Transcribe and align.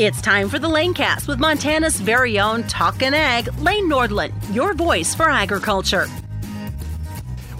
It's 0.00 0.22
time 0.22 0.48
for 0.48 0.58
the 0.58 0.66
Lanecast 0.66 1.28
with 1.28 1.38
Montana's 1.38 2.00
very 2.00 2.40
own 2.40 2.62
Talkin' 2.62 3.12
Ag, 3.12 3.52
Lane 3.58 3.86
Nordlund, 3.86 4.32
your 4.50 4.72
voice 4.72 5.14
for 5.14 5.28
agriculture. 5.28 6.06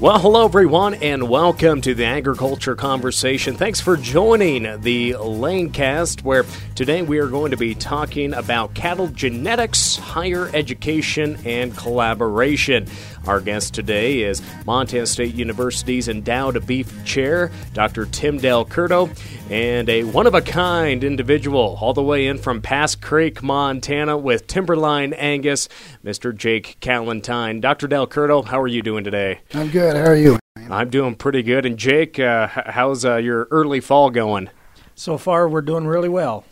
Well, 0.01 0.19
hello 0.19 0.47
everyone, 0.47 0.95
and 0.95 1.29
welcome 1.29 1.83
to 1.83 1.93
the 1.93 2.07
Agriculture 2.07 2.75
Conversation. 2.75 3.57
Thanks 3.57 3.83
for 3.83 3.99
joining 3.99 4.63
the 4.81 5.13
Lanecast, 5.19 6.23
where 6.23 6.47
today 6.75 7.03
we 7.03 7.19
are 7.19 7.27
going 7.27 7.51
to 7.51 7.59
be 7.59 7.75
talking 7.75 8.33
about 8.33 8.73
cattle 8.73 9.09
genetics, 9.09 9.97
higher 9.97 10.51
education, 10.55 11.37
and 11.45 11.77
collaboration. 11.77 12.87
Our 13.27 13.43
guest 13.43 13.75
today 13.75 14.23
is 14.23 14.41
Montana 14.65 15.05
State 15.05 15.35
University's 15.35 16.09
endowed 16.09 16.67
beef 16.67 17.05
chair, 17.05 17.53
Dr. 17.75 18.07
Tim 18.07 18.41
DelCurto, 18.41 19.15
and 19.51 19.89
a 19.89 20.05
one 20.05 20.29
of 20.29 20.35
a 20.35 20.41
kind 20.41 21.03
individual 21.03 21.77
all 21.81 21.93
the 21.93 22.03
way 22.03 22.29
in 22.29 22.39
from 22.39 22.63
Pass 22.63 22.95
Creek, 22.95 23.43
Montana, 23.43 24.17
with 24.17 24.47
Timberline 24.47 25.13
Angus, 25.13 25.69
Mr. 26.05 26.35
Jake 26.35 26.79
Callentine. 26.81 27.61
Dr. 27.61 27.89
DelCurto, 27.89 28.45
how 28.45 28.61
are 28.61 28.69
you 28.69 28.81
doing 28.81 29.03
today? 29.03 29.41
I'm 29.53 29.69
good. 29.69 29.97
How 29.97 30.05
are 30.05 30.17
you? 30.17 30.39
I'm 30.71 30.89
doing 30.89 31.17
pretty 31.17 31.43
good. 31.43 31.67
And 31.67 31.77
Jake, 31.77 32.21
uh, 32.21 32.47
how's 32.47 33.05
uh, 33.05 33.17
your 33.17 33.49
early 33.51 33.81
fall 33.81 34.11
going? 34.11 34.51
So 34.95 35.19
far, 35.19 35.49
we're 35.49 35.63
doing 35.63 35.87
really 35.87 36.09
well. 36.09 36.45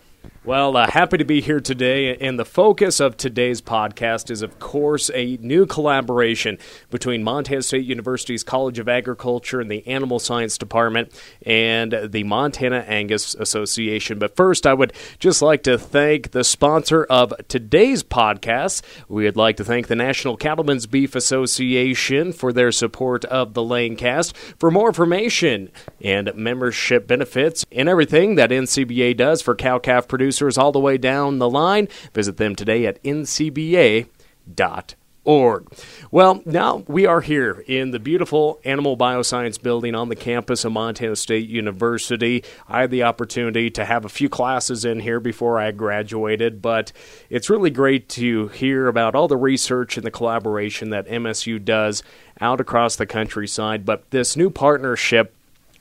Well, 0.48 0.78
uh, 0.78 0.90
happy 0.90 1.18
to 1.18 1.26
be 1.26 1.42
here 1.42 1.60
today. 1.60 2.16
And 2.16 2.38
the 2.38 2.44
focus 2.46 3.00
of 3.00 3.18
today's 3.18 3.60
podcast 3.60 4.30
is, 4.30 4.40
of 4.40 4.58
course, 4.58 5.10
a 5.12 5.36
new 5.42 5.66
collaboration 5.66 6.56
between 6.88 7.22
Montana 7.22 7.60
State 7.60 7.84
University's 7.84 8.42
College 8.44 8.78
of 8.78 8.88
Agriculture 8.88 9.60
and 9.60 9.70
the 9.70 9.86
Animal 9.86 10.18
Science 10.18 10.56
Department 10.56 11.12
and 11.44 11.94
the 12.02 12.24
Montana 12.24 12.78
Angus 12.88 13.34
Association. 13.34 14.18
But 14.18 14.36
first, 14.36 14.66
I 14.66 14.72
would 14.72 14.94
just 15.18 15.42
like 15.42 15.64
to 15.64 15.76
thank 15.76 16.30
the 16.30 16.44
sponsor 16.44 17.04
of 17.04 17.34
today's 17.48 18.02
podcast. 18.02 18.80
We 19.06 19.24
would 19.24 19.36
like 19.36 19.58
to 19.58 19.66
thank 19.66 19.88
the 19.88 19.96
National 19.96 20.38
Cattlemen's 20.38 20.86
Beef 20.86 21.14
Association 21.14 22.32
for 22.32 22.54
their 22.54 22.72
support 22.72 23.26
of 23.26 23.52
the 23.52 23.60
Lanecast. 23.60 24.34
For 24.58 24.70
more 24.70 24.88
information 24.88 25.70
and 26.00 26.34
membership 26.34 27.06
benefits 27.06 27.66
and 27.70 27.86
everything 27.86 28.36
that 28.36 28.48
NCBA 28.48 29.14
does 29.18 29.42
for 29.42 29.54
cow 29.54 29.78
calf 29.78 30.08
producers, 30.08 30.37
producers 30.38 30.58
all 30.58 30.72
the 30.72 30.78
way 30.78 30.96
down 30.98 31.38
the 31.38 31.50
line. 31.50 31.88
Visit 32.14 32.36
them 32.36 32.54
today 32.54 32.86
at 32.86 33.02
ncba.org. 33.02 34.06
Well, 36.10 36.42
now 36.46 36.84
we 36.86 37.04
are 37.06 37.20
here 37.20 37.64
in 37.66 37.90
the 37.90 37.98
beautiful 37.98 38.60
Animal 38.64 38.96
Bioscience 38.96 39.60
building 39.60 39.94
on 39.94 40.08
the 40.08 40.16
campus 40.16 40.64
of 40.64 40.72
Montana 40.72 41.16
State 41.16 41.48
University. 41.48 42.44
I 42.68 42.82
had 42.82 42.90
the 42.90 43.02
opportunity 43.02 43.68
to 43.70 43.84
have 43.84 44.04
a 44.04 44.08
few 44.08 44.28
classes 44.28 44.84
in 44.84 45.00
here 45.00 45.20
before 45.20 45.58
I 45.58 45.72
graduated, 45.72 46.62
but 46.62 46.92
it's 47.28 47.50
really 47.50 47.70
great 47.70 48.08
to 48.10 48.48
hear 48.48 48.86
about 48.86 49.14
all 49.14 49.28
the 49.28 49.36
research 49.36 49.96
and 49.96 50.06
the 50.06 50.10
collaboration 50.10 50.90
that 50.90 51.08
MSU 51.08 51.62
does 51.62 52.02
out 52.40 52.60
across 52.60 52.96
the 52.96 53.06
countryside. 53.06 53.84
But 53.84 54.10
this 54.10 54.36
new 54.36 54.48
partnership 54.50 55.34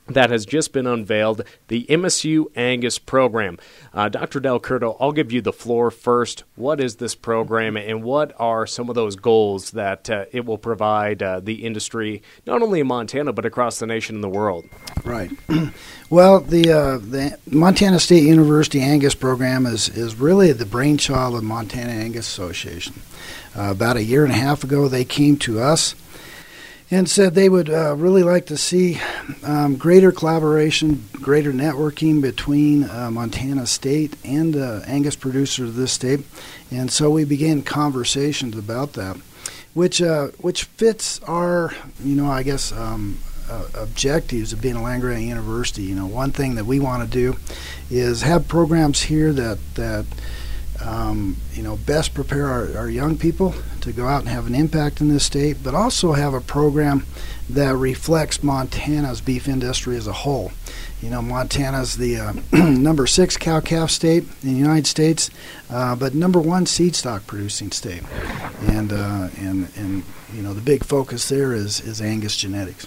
that 0.08 0.30
has 0.30 0.46
just 0.46 0.72
been 0.72 0.86
unveiled, 0.86 1.42
the 1.68 1.86
MSU 1.88 2.46
Angus 2.56 2.98
program. 2.98 3.58
Uh, 3.92 4.08
Dr. 4.08 4.40
DelCurto, 4.40 4.96
I'll 5.00 5.12
give 5.12 5.32
you 5.32 5.40
the 5.40 5.52
floor 5.52 5.90
first. 5.90 6.44
What 6.56 6.80
is 6.80 6.96
this 6.96 7.14
program, 7.14 7.76
and 7.76 8.02
what 8.02 8.32
are 8.38 8.66
some 8.66 8.88
of 8.88 8.94
those 8.94 9.16
goals 9.16 9.72
that 9.72 10.08
uh, 10.10 10.24
it 10.32 10.44
will 10.44 10.58
provide 10.58 11.22
uh, 11.22 11.40
the 11.40 11.64
industry, 11.66 12.22
not 12.46 12.62
only 12.62 12.80
in 12.80 12.86
Montana, 12.86 13.32
but 13.32 13.44
across 13.44 13.78
the 13.78 13.86
nation 13.86 14.16
and 14.16 14.24
the 14.24 14.28
world? 14.28 14.66
Right. 15.04 15.30
well, 16.10 16.40
the, 16.40 16.72
uh, 16.72 16.98
the 16.98 17.38
Montana 17.50 18.00
State 18.00 18.24
University 18.24 18.80
Angus 18.80 19.14
program 19.14 19.66
is, 19.66 19.88
is 19.88 20.16
really 20.16 20.52
the 20.52 20.66
brainchild 20.66 21.34
of 21.34 21.42
Montana 21.42 21.92
Angus 21.92 22.26
Association. 22.26 22.94
Uh, 23.56 23.70
about 23.70 23.96
a 23.96 24.02
year 24.02 24.24
and 24.24 24.32
a 24.32 24.36
half 24.36 24.62
ago, 24.62 24.88
they 24.88 25.04
came 25.04 25.36
to 25.38 25.60
us 25.60 25.94
and 26.90 27.08
said 27.08 27.34
they 27.34 27.48
would 27.48 27.68
uh, 27.68 27.94
really 27.96 28.22
like 28.22 28.46
to 28.46 28.56
see 28.56 28.98
um, 29.42 29.76
greater 29.76 30.10
collaboration, 30.10 31.04
greater 31.12 31.52
networking 31.52 32.22
between 32.22 32.88
uh, 32.88 33.10
Montana 33.10 33.66
State 33.66 34.16
and 34.24 34.56
uh, 34.56 34.80
Angus 34.86 35.16
producers 35.16 35.70
of 35.70 35.74
this 35.74 35.92
state. 35.92 36.20
And 36.70 36.90
so 36.90 37.10
we 37.10 37.24
began 37.24 37.62
conversations 37.62 38.56
about 38.56 38.94
that, 38.94 39.16
which 39.74 40.00
uh, 40.00 40.28
which 40.38 40.64
fits 40.64 41.20
our, 41.24 41.72
you 42.02 42.14
know, 42.14 42.30
I 42.30 42.42
guess. 42.42 42.72
Um, 42.72 43.18
uh, 43.50 43.66
objectives 43.76 44.52
of 44.52 44.60
being 44.60 44.76
a 44.76 44.82
land 44.82 45.00
grant 45.00 45.22
university. 45.22 45.82
You 45.82 45.94
know, 45.94 46.04
one 46.06 46.32
thing 46.32 46.56
that 46.56 46.66
we 46.66 46.80
want 46.80 47.02
to 47.02 47.08
do 47.10 47.38
is 47.90 48.20
have 48.20 48.46
programs 48.46 49.00
here 49.00 49.32
that 49.32 49.58
that 49.74 50.04
um, 50.84 51.36
you 51.52 51.62
know, 51.62 51.76
best 51.76 52.14
prepare 52.14 52.46
our, 52.46 52.76
our, 52.76 52.88
young 52.88 53.18
people 53.18 53.54
to 53.80 53.92
go 53.92 54.06
out 54.06 54.20
and 54.20 54.28
have 54.28 54.46
an 54.46 54.54
impact 54.54 55.00
in 55.00 55.08
this 55.08 55.24
state, 55.24 55.56
but 55.62 55.74
also 55.74 56.12
have 56.12 56.34
a 56.34 56.40
program 56.40 57.04
that 57.50 57.74
reflects 57.74 58.42
Montana's 58.42 59.20
beef 59.20 59.48
industry 59.48 59.96
as 59.96 60.06
a 60.06 60.12
whole. 60.12 60.52
You 61.02 61.10
know, 61.10 61.22
Montana's 61.22 61.96
the 61.96 62.18
uh, 62.18 62.32
number 62.52 63.06
six 63.06 63.36
cow 63.36 63.60
calf 63.60 63.90
state 63.90 64.24
in 64.42 64.52
the 64.52 64.58
United 64.58 64.86
States, 64.86 65.30
uh, 65.70 65.96
but 65.96 66.14
number 66.14 66.40
one 66.40 66.66
seed 66.66 66.94
stock 66.94 67.26
producing 67.26 67.72
state, 67.72 68.02
and 68.66 68.92
uh, 68.92 69.28
and 69.38 69.68
and 69.76 70.02
you 70.32 70.42
know 70.42 70.54
the 70.54 70.60
big 70.60 70.84
focus 70.84 71.28
there 71.28 71.52
is 71.52 71.80
is 71.80 72.00
Angus 72.00 72.36
genetics. 72.36 72.86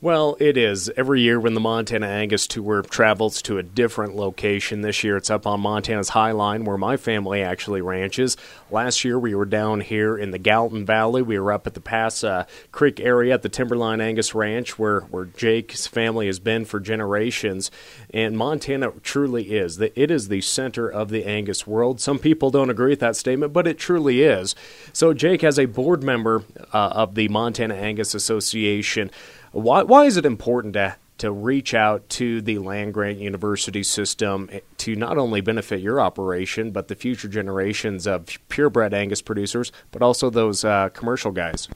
Well, 0.00 0.36
it 0.38 0.56
is. 0.56 0.88
Every 0.90 1.22
year 1.22 1.40
when 1.40 1.54
the 1.54 1.60
Montana 1.60 2.06
Angus 2.06 2.46
Tour 2.46 2.82
travels 2.82 3.42
to 3.42 3.58
a 3.58 3.64
different 3.64 4.14
location, 4.14 4.82
this 4.82 5.02
year 5.02 5.16
it's 5.16 5.28
up 5.28 5.44
on 5.44 5.60
Montana's 5.60 6.10
High 6.10 6.30
Line 6.30 6.64
where 6.64 6.78
my 6.78 6.96
family 6.96 7.42
actually 7.42 7.80
ranches. 7.80 8.36
Last 8.70 9.02
year 9.02 9.18
we 9.18 9.34
were 9.34 9.44
down 9.44 9.80
here 9.80 10.16
in 10.16 10.30
the 10.30 10.38
Gallatin 10.38 10.86
Valley. 10.86 11.20
We 11.20 11.36
were 11.40 11.50
up 11.50 11.66
at 11.66 11.74
the 11.74 11.80
Pass 11.80 12.22
uh, 12.22 12.44
Creek 12.70 13.00
area 13.00 13.34
at 13.34 13.42
the 13.42 13.48
Timberline 13.48 14.00
Angus 14.00 14.36
Ranch 14.36 14.78
where, 14.78 15.00
where 15.00 15.24
Jake's 15.24 15.88
family 15.88 16.26
has 16.26 16.38
been 16.38 16.64
for 16.64 16.78
generations. 16.78 17.72
And 18.14 18.38
Montana 18.38 18.92
truly 19.02 19.56
is. 19.56 19.80
It 19.80 20.12
is 20.12 20.28
the 20.28 20.42
center 20.42 20.88
of 20.88 21.08
the 21.08 21.24
Angus 21.24 21.66
world. 21.66 22.00
Some 22.00 22.20
people 22.20 22.52
don't 22.52 22.70
agree 22.70 22.90
with 22.90 23.00
that 23.00 23.16
statement, 23.16 23.52
but 23.52 23.66
it 23.66 23.78
truly 23.78 24.22
is. 24.22 24.54
So, 24.92 25.12
Jake, 25.12 25.42
as 25.42 25.58
a 25.58 25.66
board 25.66 26.04
member 26.04 26.44
uh, 26.72 26.90
of 26.90 27.16
the 27.16 27.26
Montana 27.26 27.74
Angus 27.74 28.14
Association, 28.14 29.10
why, 29.52 29.82
why 29.82 30.04
is 30.04 30.16
it 30.16 30.26
important 30.26 30.74
to, 30.74 30.96
to 31.18 31.32
reach 31.32 31.74
out 31.74 32.08
to 32.10 32.40
the 32.40 32.58
land 32.58 32.94
grant 32.94 33.18
university 33.18 33.82
system 33.82 34.48
to 34.78 34.94
not 34.94 35.18
only 35.18 35.40
benefit 35.40 35.80
your 35.80 36.00
operation, 36.00 36.70
but 36.70 36.88
the 36.88 36.94
future 36.94 37.28
generations 37.28 38.06
of 38.06 38.26
purebred 38.48 38.94
Angus 38.94 39.22
producers, 39.22 39.72
but 39.90 40.02
also 40.02 40.30
those 40.30 40.64
uh, 40.64 40.88
commercial 40.90 41.32
guys? 41.32 41.68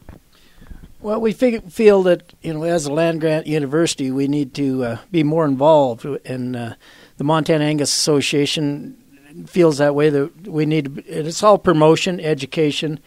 Well, 1.03 1.21
we 1.21 1.33
feel 1.33 2.05
that 2.05 2.33
you 2.43 2.55
know, 2.55 2.63
as 2.63 2.87
a 2.87 2.93
land 2.93 3.21
grant 3.21 3.49
university, 3.49 4.13
we 4.13 4.29
need 4.29 4.55
to 4.55 4.85
uh, 4.85 4.99
be 5.11 5.25
more 5.25 5.45
involved, 5.45 6.05
and 6.05 6.55
uh, 6.55 6.75
the 7.17 7.25
Montana 7.25 7.65
Angus 7.65 7.93
Association 7.93 8.97
feels 9.47 9.79
that 9.79 9.97
way. 9.97 10.11
That 10.11 10.47
we 10.47 10.65
need 10.65 10.95
to, 10.95 11.05
it's 11.05 11.43
all 11.43 11.59
promotion, 11.59 12.21
education, 12.21 13.01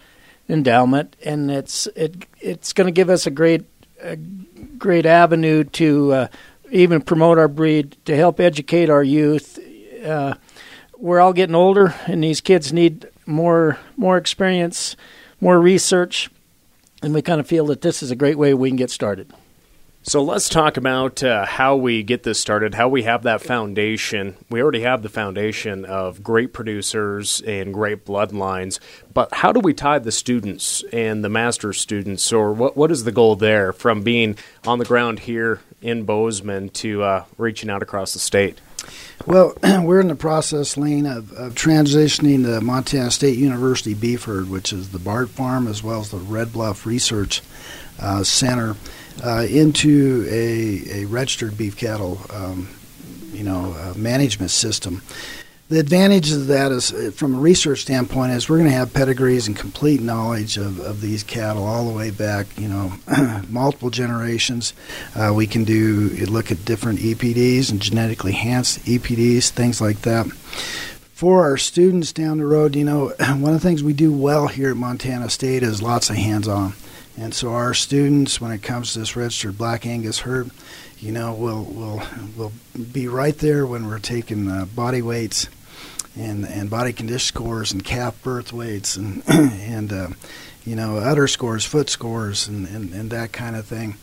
endowment, 0.50 1.16
and 1.24 1.50
it's 1.50 1.88
it 1.96 2.26
it's 2.42 2.74
going 2.74 2.88
to 2.88 2.92
give 2.92 3.10
us 3.10 3.26
a 3.26 3.32
great 3.32 3.64
a 4.02 4.16
great 4.16 5.06
avenue 5.06 5.64
to 5.64 6.14
uh, 6.14 6.28
even 6.72 7.02
promote 7.02 7.38
our 7.38 7.48
breed, 7.48 7.98
to 8.06 8.16
help 8.16 8.40
educate 8.40 8.90
our 8.90 9.04
youth. 9.04 9.60
Uh, 10.04 10.36
we're 10.98 11.20
all 11.20 11.34
getting 11.34 11.56
older, 11.56 11.94
and 12.08 12.24
these 12.24 12.42
kids 12.42 12.72
need 12.72 13.08
more 13.26 13.78
more 13.98 14.18
experience, 14.18 14.96
more 15.42 15.60
research, 15.60 16.30
and 17.02 17.14
we 17.14 17.22
kind 17.22 17.40
of 17.40 17.48
feel 17.48 17.66
that 17.68 17.82
this 17.82 18.04
is 18.04 18.12
a 18.12 18.16
great 18.16 18.38
way 18.38 18.54
we 18.54 18.70
can 18.70 18.78
get 18.78 18.90
started. 18.90 19.32
So 20.08 20.22
let's 20.22 20.50
talk 20.50 20.78
about 20.78 21.24
uh, 21.24 21.48
how 21.48 21.78
we 21.78 22.04
get 22.04 22.22
this 22.22 22.40
started, 22.40 22.76
how 22.76 22.88
we 22.88 23.02
have 23.04 23.24
that 23.24 23.42
foundation. 23.42 24.38
We 24.52 24.62
already 24.62 24.82
have 24.82 25.02
the 25.02 25.10
foundation 25.10 25.84
of 25.84 26.22
great 26.22 26.54
producers 26.54 27.42
and 27.42 27.74
great 27.74 28.06
bloodlines, 28.06 28.78
but 29.16 29.34
how 29.34 29.52
do 29.52 29.60
we 29.60 29.74
tie 29.74 29.98
the 29.98 30.12
students 30.12 30.84
and 30.94 31.24
the 31.24 31.30
master 31.30 31.74
students, 31.74 32.32
or 32.32 32.54
what, 32.54 32.78
what 32.78 32.92
is 32.92 33.04
the 33.04 33.12
goal 33.12 33.36
there 33.36 33.74
from 33.74 34.04
being 34.04 34.38
on 34.68 34.78
the 34.78 34.86
ground 34.86 35.22
here 35.22 35.62
in 35.82 36.04
Bozeman 36.04 36.70
to 36.70 37.02
uh, 37.02 37.26
reaching 37.40 37.72
out 37.72 37.82
across 37.82 38.14
the 38.14 38.20
state? 38.20 38.62
Well, 39.26 39.58
we're 39.64 40.02
in 40.02 40.08
the 40.08 40.16
process, 40.16 40.78
Lane, 40.78 41.08
of, 41.08 41.32
of 41.32 41.56
transitioning 41.56 42.44
the 42.44 42.62
Montana 42.62 43.10
State 43.10 43.40
University 43.40 43.96
beef 43.96 44.26
herd, 44.26 44.52
which 44.52 44.72
is 44.72 44.92
the 44.92 45.00
Bart 45.00 45.32
Farm 45.32 45.68
as 45.68 45.82
well 45.82 46.02
as 46.02 46.12
the 46.12 46.18
Red 46.18 46.54
Bluff 46.54 46.86
Research 46.86 47.42
uh, 48.00 48.24
Center 48.24 48.76
uh, 49.24 49.46
into 49.50 50.26
a, 50.30 51.04
a 51.04 51.06
registered 51.06 51.58
beef 51.58 51.78
cattle, 51.78 52.20
um, 52.32 52.70
you 53.32 53.44
know, 53.44 53.74
uh, 53.74 53.94
management 53.98 54.52
system. 54.52 55.02
The 55.68 55.80
advantage 55.80 56.32
of 56.32 56.46
that 56.48 56.72
is, 56.72 56.94
uh, 56.94 57.10
from 57.16 57.34
a 57.34 57.40
research 57.40 57.82
standpoint, 57.82 58.34
is 58.34 58.48
we're 58.48 58.60
going 58.60 58.70
to 58.70 58.76
have 58.76 58.94
pedigrees 58.94 59.48
and 59.48 59.58
complete 59.58 60.00
knowledge 60.00 60.58
of, 60.58 60.80
of 60.80 61.02
these 61.02 61.24
cattle 61.24 61.64
all 61.64 61.88
the 61.88 61.94
way 61.94 62.12
back, 62.12 62.46
you 62.56 62.68
know, 62.68 62.94
multiple 63.50 63.90
generations. 63.90 64.74
Uh, 65.16 65.34
we 65.34 65.48
can 65.48 65.64
do 65.64 66.10
look 66.28 66.52
at 66.52 66.66
different 66.66 67.00
EPDs 67.00 67.72
and 67.72 67.82
genetically 67.82 68.32
enhanced 68.32 68.80
EPDs, 68.86 69.50
things 69.50 69.82
like 69.82 70.02
that. 70.02 70.28
for 71.14 71.42
our 71.42 71.58
students 71.58 72.14
down 72.14 72.38
the 72.38 72.46
road, 72.46 72.76
you 72.76 72.84
know, 72.84 73.08
one 73.20 73.54
of 73.54 73.60
the 73.60 73.68
things 73.68 73.82
we 73.82 73.94
do 73.94 74.14
well 74.14 74.48
here 74.48 74.70
at 74.70 74.78
Montana 74.78 75.32
State 75.32 75.64
is 75.64 75.82
lots 75.82 76.12
of 76.12 76.16
hands-on. 76.16 76.74
And 77.18 77.34
so 77.34 77.54
our 77.54 77.74
students, 77.74 78.42
when 78.42 78.52
it 78.52 78.62
comes 78.62 78.94
to 78.94 79.00
this 79.00 79.16
registered 79.16 79.58
Black 79.58 79.86
Angus 79.86 80.20
herd, 80.20 80.52
you 81.00 81.12
know, 81.12 81.34
will 81.34 81.64
will 81.64 82.02
will 82.36 82.52
be 82.92 83.08
right 83.08 83.38
there 83.38 83.66
when 83.66 83.88
we're 83.88 84.00
taking 84.00 84.50
uh, 84.50 84.66
body 84.66 85.02
weights 85.02 85.48
and 86.16 86.46
and 86.46 86.70
body 86.70 86.94
condition 86.94 87.20
scores 87.20 87.72
and 87.72 87.84
calf 87.84 88.22
birth 88.22 88.52
weights 88.52 88.98
and 88.98 89.24
and 89.28 89.94
uh, 89.94 90.08
you 90.66 90.76
know 90.76 90.98
udder 90.98 91.28
scores, 91.28 91.66
foot 91.66 91.90
scores, 91.90 92.48
and, 92.48 92.68
and, 92.68 92.94
and 92.94 93.10
that 93.12 93.32
kind 93.32 93.56
of 93.56 93.66
thing. 93.66 93.96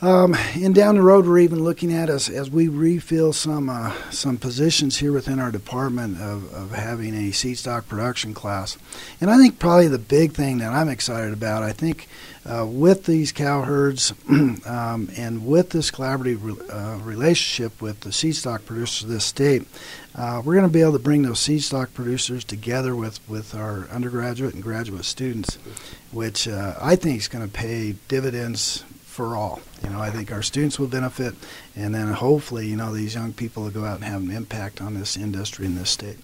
Um, 0.00 0.36
and 0.54 0.76
down 0.76 0.94
the 0.94 1.02
road, 1.02 1.26
we're 1.26 1.40
even 1.40 1.64
looking 1.64 1.92
at 1.92 2.08
as 2.08 2.28
as 2.28 2.48
we 2.48 2.68
refill 2.68 3.32
some 3.32 3.68
uh, 3.68 3.92
some 4.10 4.36
positions 4.36 4.98
here 4.98 5.12
within 5.12 5.40
our 5.40 5.50
department 5.50 6.20
of, 6.20 6.54
of 6.54 6.70
having 6.70 7.14
a 7.14 7.32
seed 7.32 7.58
stock 7.58 7.88
production 7.88 8.32
class. 8.32 8.78
And 9.20 9.28
I 9.28 9.38
think 9.38 9.58
probably 9.58 9.88
the 9.88 9.98
big 9.98 10.34
thing 10.34 10.58
that 10.58 10.72
I'm 10.72 10.88
excited 10.88 11.32
about, 11.32 11.64
I 11.64 11.72
think, 11.72 12.06
uh, 12.46 12.64
with 12.64 13.06
these 13.06 13.32
cow 13.32 13.62
herds 13.62 14.14
um, 14.30 15.10
and 15.16 15.44
with 15.44 15.70
this 15.70 15.90
collaborative 15.90 16.38
re- 16.42 16.68
uh, 16.70 16.98
relationship 16.98 17.82
with 17.82 18.00
the 18.00 18.12
seed 18.12 18.36
stock 18.36 18.64
producers 18.64 19.02
of 19.02 19.08
this 19.08 19.24
state, 19.24 19.66
uh, 20.14 20.40
we're 20.44 20.54
going 20.54 20.64
to 20.64 20.72
be 20.72 20.80
able 20.80 20.92
to 20.92 21.00
bring 21.00 21.22
those 21.22 21.40
seed 21.40 21.64
stock 21.64 21.92
producers 21.92 22.44
together 22.44 22.94
with, 22.94 23.18
with 23.28 23.52
our 23.52 23.88
undergraduate 23.88 24.54
and 24.54 24.62
graduate 24.62 25.04
students, 25.04 25.56
which 26.12 26.46
uh, 26.46 26.74
I 26.80 26.94
think 26.94 27.18
is 27.18 27.26
going 27.26 27.44
to 27.44 27.52
pay 27.52 27.96
dividends 28.06 28.84
for 29.18 29.34
all. 29.34 29.60
You 29.82 29.90
know, 29.90 30.00
I 30.00 30.10
think 30.10 30.30
our 30.30 30.42
students 30.44 30.78
will 30.78 30.86
benefit, 30.86 31.34
and 31.74 31.92
then 31.92 32.06
hopefully, 32.06 32.68
you 32.68 32.76
know, 32.76 32.94
these 32.94 33.16
young 33.16 33.32
people 33.32 33.64
will 33.64 33.70
go 33.72 33.84
out 33.84 33.96
and 33.96 34.04
have 34.04 34.22
an 34.22 34.30
impact 34.30 34.80
on 34.80 34.94
this 34.94 35.16
industry 35.16 35.66
in 35.66 35.74
this 35.74 35.90
state. 35.90 36.18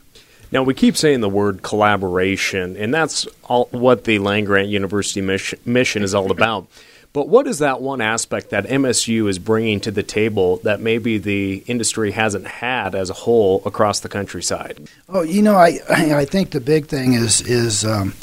Now, 0.52 0.62
we 0.62 0.74
keep 0.74 0.96
saying 0.96 1.20
the 1.20 1.28
word 1.28 1.62
collaboration, 1.62 2.76
and 2.76 2.94
that's 2.94 3.26
all, 3.42 3.66
what 3.72 4.04
the 4.04 4.20
Land 4.20 4.46
Grant 4.46 4.68
University 4.68 5.20
mission, 5.20 5.58
mission 5.64 6.04
is 6.04 6.14
all 6.14 6.30
about. 6.30 6.68
But 7.12 7.28
what 7.28 7.48
is 7.48 7.58
that 7.58 7.80
one 7.80 8.00
aspect 8.00 8.50
that 8.50 8.64
MSU 8.66 9.28
is 9.28 9.40
bringing 9.40 9.80
to 9.80 9.90
the 9.90 10.04
table 10.04 10.58
that 10.58 10.80
maybe 10.80 11.18
the 11.18 11.64
industry 11.66 12.12
hasn't 12.12 12.46
had 12.46 12.94
as 12.94 13.10
a 13.10 13.14
whole 13.14 13.60
across 13.66 13.98
the 13.98 14.08
countryside? 14.08 14.88
Oh, 15.08 15.22
you 15.22 15.42
know, 15.42 15.56
I 15.56 15.80
I 15.90 16.24
think 16.26 16.52
the 16.52 16.60
big 16.60 16.86
thing 16.86 17.14
is 17.14 17.40
is 17.40 17.84
um, 17.84 18.14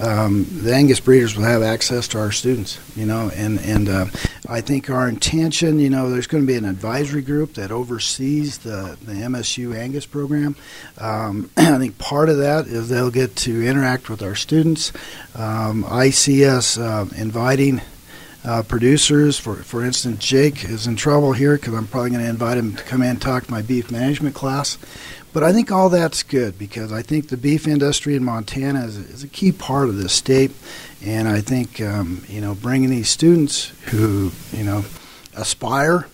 um, 0.00 0.46
the 0.50 0.74
Angus 0.74 0.98
breeders 0.98 1.36
will 1.36 1.44
have 1.44 1.62
access 1.62 2.08
to 2.08 2.18
our 2.18 2.32
students, 2.32 2.80
you 2.96 3.06
know, 3.06 3.30
and 3.34 3.60
and 3.60 3.88
uh, 3.88 4.06
I 4.48 4.60
think 4.60 4.90
our 4.90 5.08
intention, 5.08 5.78
you 5.78 5.88
know, 5.88 6.10
there's 6.10 6.26
going 6.26 6.42
to 6.42 6.46
be 6.46 6.56
an 6.56 6.64
advisory 6.64 7.22
group 7.22 7.54
that 7.54 7.70
oversees 7.70 8.58
the 8.58 8.98
the 9.02 9.12
MSU 9.12 9.76
Angus 9.76 10.06
program. 10.06 10.56
Um, 10.98 11.50
I 11.56 11.78
think 11.78 11.98
part 11.98 12.28
of 12.28 12.38
that 12.38 12.66
is 12.66 12.88
they'll 12.88 13.10
get 13.10 13.36
to 13.36 13.64
interact 13.64 14.10
with 14.10 14.22
our 14.22 14.34
students. 14.34 14.92
Um, 15.36 15.84
I 15.88 16.10
see 16.10 16.44
us 16.44 16.76
uh, 16.78 17.06
inviting. 17.16 17.80
Uh, 18.46 18.62
producers, 18.62 19.38
for 19.38 19.54
for 19.54 19.82
instance, 19.82 20.22
Jake 20.22 20.64
is 20.64 20.86
in 20.86 20.96
trouble 20.96 21.32
here 21.32 21.56
because 21.56 21.72
I'm 21.72 21.86
probably 21.86 22.10
going 22.10 22.22
to 22.22 22.28
invite 22.28 22.58
him 22.58 22.76
to 22.76 22.82
come 22.82 23.00
in 23.00 23.08
and 23.08 23.22
talk 23.22 23.44
to 23.46 23.50
my 23.50 23.62
beef 23.62 23.90
management 23.90 24.34
class. 24.34 24.76
But 25.34 25.42
I 25.42 25.52
think 25.52 25.72
all 25.72 25.90
that's 25.90 26.22
good 26.22 26.58
because 26.58 26.92
I 26.92 27.02
think 27.02 27.28
the 27.28 27.36
beef 27.36 27.66
industry 27.66 28.14
in 28.14 28.24
Montana 28.24 28.84
is, 28.84 28.96
is 28.96 29.24
a 29.24 29.28
key 29.28 29.50
part 29.50 29.88
of 29.88 29.96
this 29.96 30.12
state, 30.12 30.52
and 31.04 31.28
I 31.28 31.40
think 31.40 31.80
um, 31.80 32.24
you 32.28 32.40
know 32.40 32.54
bringing 32.54 32.88
these 32.88 33.08
students 33.08 33.72
who 33.90 34.30
you 34.52 34.62
know 34.62 34.84
aspire 35.36 36.06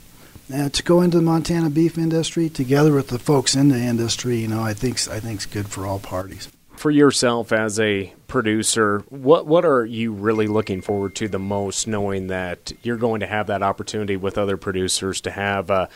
uh, 0.52 0.70
to 0.70 0.82
go 0.82 1.02
into 1.02 1.18
the 1.18 1.22
Montana 1.22 1.70
beef 1.70 1.98
industry 1.98 2.48
together 2.48 2.92
with 2.92 3.08
the 3.08 3.18
folks 3.18 3.54
in 3.54 3.68
the 3.68 3.78
industry, 3.78 4.38
you 4.38 4.48
know, 4.48 4.62
I 4.62 4.74
think 4.74 4.96
I 5.08 5.20
think 5.20 5.40
is 5.40 5.46
good 5.46 5.68
for 5.68 5.86
all 5.86 5.98
parties. 5.98 6.48
For 6.76 6.90
yourself 6.90 7.52
as 7.52 7.78
a 7.78 8.12
producer, 8.26 9.00
what 9.10 9.46
what 9.46 9.66
are 9.66 9.84
you 9.84 10.12
really 10.12 10.46
looking 10.46 10.80
forward 10.80 11.14
to 11.16 11.28
the 11.28 11.38
most, 11.38 11.86
knowing 11.86 12.28
that 12.28 12.72
you're 12.82 12.96
going 12.96 13.20
to 13.20 13.26
have 13.26 13.48
that 13.48 13.62
opportunity 13.62 14.16
with 14.16 14.38
other 14.38 14.56
producers 14.56 15.20
to 15.22 15.30
have 15.30 15.70
uh, 15.70 15.88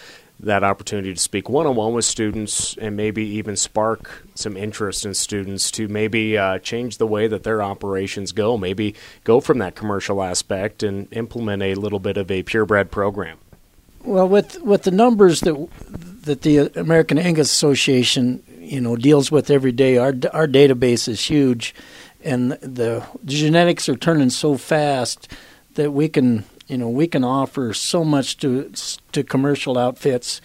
that 0.45 0.65
opportunity 0.65 1.13
to 1.13 1.21
speak 1.21 1.49
one 1.49 1.67
on 1.67 1.77
one 1.77 1.93
with 1.93 2.05
students 2.05 2.77
and 2.79 2.97
maybe 2.97 3.25
even 3.25 3.57
spark 3.57 4.25
some 4.35 4.57
interest 4.57 5.05
in 5.05 5.15
students 5.15 5.71
to 5.73 5.89
maybe 5.89 6.37
uh, 6.39 6.59
change 6.59 6.99
the 6.99 7.07
way 7.07 7.27
that 7.27 7.43
their 7.43 7.63
operations 7.63 8.33
go, 8.33 8.57
maybe 8.57 8.95
go 9.25 9.41
from 9.41 9.59
that 9.59 9.75
commercial 9.75 10.23
aspect 10.23 10.83
and 10.83 11.09
implement 11.13 11.63
a 11.63 11.75
little 11.75 11.99
bit 11.99 12.17
of 12.17 12.31
a 12.31 12.43
purebred 12.43 12.91
program. 12.91 13.39
Well, 14.05 14.29
with 14.29 14.61
with 14.61 14.83
the 14.83 14.91
numbers 14.91 15.41
that 15.41 15.69
that 16.25 16.43
the 16.43 16.79
American 16.79 17.19
Angus 17.19 17.51
Association 17.51 18.43
you 18.59 18.81
know 18.81 18.97
deals 18.97 19.31
with 19.31 19.51
every 19.51 19.73
day, 19.73 19.97
our 19.97 20.15
our 20.33 20.47
database 20.47 21.09
is 21.09 21.21
huge, 21.25 21.75
and 22.23 22.53
the, 22.53 23.07
the 23.23 23.33
genetics 23.33 23.89
are 23.89 23.97
turning 23.97 24.31
so 24.31 24.57
fast 24.57 25.33
that 25.75 25.93
we 25.93 26.09
can 26.09 26.45
you 26.67 26.79
know 26.79 26.89
we 26.89 27.07
can 27.07 27.25
offer 27.25 27.73
so 27.75 28.05
much 28.05 28.37
to 28.39 28.71
to 29.13 29.23
commercial 29.23 29.79
outfits 29.79 30.41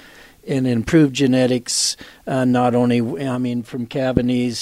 and 0.47 0.67
improve 0.67 1.11
genetics. 1.11 1.95
Uh, 2.25 2.45
not 2.45 2.75
only 2.75 3.01
I 3.25 3.37
mean 3.37 3.63
from 3.63 3.85
calving 3.85 4.53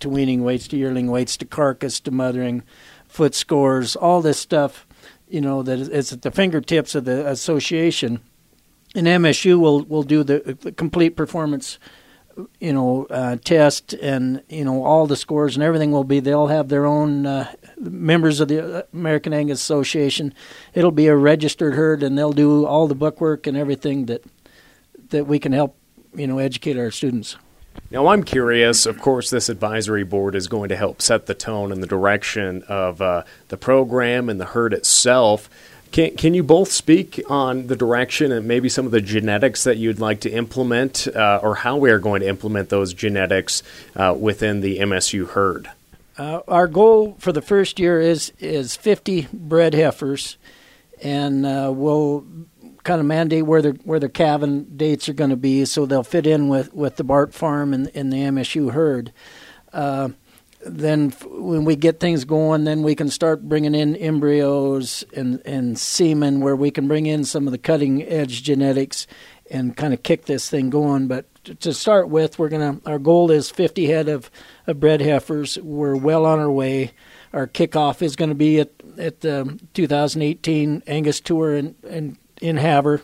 to 0.00 0.08
weaning 0.08 0.42
weights 0.42 0.68
to 0.68 0.76
yearling 0.76 1.10
weights 1.10 1.36
to 1.38 1.44
carcass 1.44 2.00
to 2.00 2.10
mothering, 2.10 2.62
foot 3.06 3.34
scores, 3.34 3.96
all 3.96 4.20
this 4.20 4.38
stuff. 4.38 4.86
You 5.28 5.40
know 5.40 5.62
that 5.62 5.78
is 5.78 6.12
at 6.12 6.22
the 6.22 6.30
fingertips 6.30 6.94
of 6.94 7.04
the 7.04 7.26
association, 7.26 8.20
and 8.94 9.06
MSU 9.06 9.58
will 9.58 9.82
will 9.82 10.02
do 10.02 10.22
the, 10.22 10.56
the 10.60 10.72
complete 10.72 11.16
performance 11.16 11.78
you 12.60 12.72
know 12.72 13.06
uh, 13.10 13.36
test 13.44 13.92
and 13.94 14.42
you 14.48 14.64
know 14.64 14.84
all 14.84 15.06
the 15.06 15.16
scores 15.16 15.56
and 15.56 15.62
everything 15.62 15.92
will 15.92 16.04
be 16.04 16.20
they'll 16.20 16.48
have 16.48 16.68
their 16.68 16.86
own 16.86 17.26
uh, 17.26 17.52
members 17.78 18.40
of 18.40 18.48
the 18.48 18.86
American 18.92 19.32
Angus 19.32 19.60
Association. 19.60 20.34
It'll 20.72 20.90
be 20.90 21.06
a 21.06 21.16
registered 21.16 21.74
herd 21.74 22.02
and 22.02 22.18
they'll 22.18 22.32
do 22.32 22.66
all 22.66 22.86
the 22.86 22.94
bookwork 22.94 23.46
and 23.46 23.56
everything 23.56 24.06
that 24.06 24.24
that 25.10 25.26
we 25.26 25.38
can 25.38 25.52
help 25.52 25.76
you 26.14 26.26
know 26.26 26.38
educate 26.38 26.76
our 26.76 26.90
students. 26.90 27.36
Now 27.90 28.08
I'm 28.08 28.22
curious 28.22 28.86
of 28.86 29.00
course 29.00 29.30
this 29.30 29.48
advisory 29.48 30.04
board 30.04 30.34
is 30.34 30.48
going 30.48 30.68
to 30.68 30.76
help 30.76 31.02
set 31.02 31.26
the 31.26 31.34
tone 31.34 31.72
and 31.72 31.82
the 31.82 31.86
direction 31.86 32.62
of 32.68 33.00
uh, 33.00 33.24
the 33.48 33.56
program 33.56 34.28
and 34.28 34.40
the 34.40 34.46
herd 34.46 34.72
itself 34.72 35.48
can, 35.94 36.16
can 36.16 36.34
you 36.34 36.42
both 36.42 36.72
speak 36.72 37.22
on 37.30 37.68
the 37.68 37.76
direction 37.76 38.32
and 38.32 38.48
maybe 38.48 38.68
some 38.68 38.84
of 38.84 38.90
the 38.90 39.00
genetics 39.00 39.62
that 39.62 39.76
you'd 39.76 40.00
like 40.00 40.18
to 40.22 40.30
implement 40.30 41.06
uh, 41.06 41.38
or 41.40 41.54
how 41.54 41.76
we 41.76 41.88
are 41.88 42.00
going 42.00 42.20
to 42.20 42.28
implement 42.28 42.68
those 42.68 42.92
genetics 42.92 43.62
uh, 43.94 44.12
within 44.18 44.60
the 44.60 44.80
MSU 44.80 45.30
herd? 45.30 45.70
Uh, 46.18 46.40
our 46.48 46.66
goal 46.66 47.14
for 47.20 47.30
the 47.30 47.40
first 47.40 47.78
year 47.78 48.00
is, 48.00 48.32
is 48.40 48.74
50 48.74 49.28
bred 49.32 49.72
heifers, 49.72 50.36
and 51.00 51.46
uh, 51.46 51.70
we'll 51.72 52.26
kind 52.82 53.00
of 53.00 53.06
mandate 53.06 53.46
where 53.46 53.62
their 53.62 53.72
where 53.84 54.00
their 54.00 54.08
calving 54.08 54.64
dates 54.76 55.08
are 55.08 55.14
going 55.14 55.30
to 55.30 55.36
be, 55.36 55.64
so 55.64 55.86
they'll 55.86 56.02
fit 56.02 56.26
in 56.26 56.48
with, 56.48 56.74
with 56.74 56.96
the 56.96 57.04
Bart 57.04 57.32
farm 57.32 57.72
and, 57.72 57.88
and 57.94 58.12
the 58.12 58.16
MSU 58.16 58.72
herd. 58.72 59.12
Then 60.66 61.10
when 61.26 61.64
we 61.64 61.76
get 61.76 62.00
things 62.00 62.24
going, 62.24 62.64
then 62.64 62.82
we 62.82 62.94
can 62.94 63.10
start 63.10 63.48
bringing 63.48 63.74
in 63.74 63.96
embryos 63.96 65.04
and, 65.14 65.42
and 65.44 65.78
semen 65.78 66.40
where 66.40 66.56
we 66.56 66.70
can 66.70 66.88
bring 66.88 67.06
in 67.06 67.24
some 67.24 67.46
of 67.46 67.52
the 67.52 67.58
cutting 67.58 68.02
edge 68.02 68.42
genetics 68.42 69.06
and 69.50 69.76
kind 69.76 69.92
of 69.92 70.02
kick 70.02 70.24
this 70.24 70.48
thing 70.48 70.70
going. 70.70 71.06
But 71.06 71.26
to 71.60 71.74
start 71.74 72.08
with, 72.08 72.38
we're 72.38 72.48
gonna 72.48 72.80
our 72.86 72.98
goal 72.98 73.30
is 73.30 73.50
50 73.50 73.86
head 73.86 74.08
of, 74.08 74.30
of 74.66 74.80
bred 74.80 75.00
heifers. 75.00 75.58
We're 75.58 75.96
well 75.96 76.24
on 76.24 76.38
our 76.38 76.50
way. 76.50 76.92
Our 77.32 77.46
kickoff 77.46 78.00
is 78.00 78.16
going 78.16 78.30
to 78.30 78.34
be 78.34 78.60
at 78.60 78.70
at 78.96 79.20
the 79.20 79.58
2018 79.74 80.84
Angus 80.86 81.20
Tour 81.20 81.54
in 81.54 81.74
in, 81.82 82.16
in 82.40 82.56
Havre. 82.56 83.02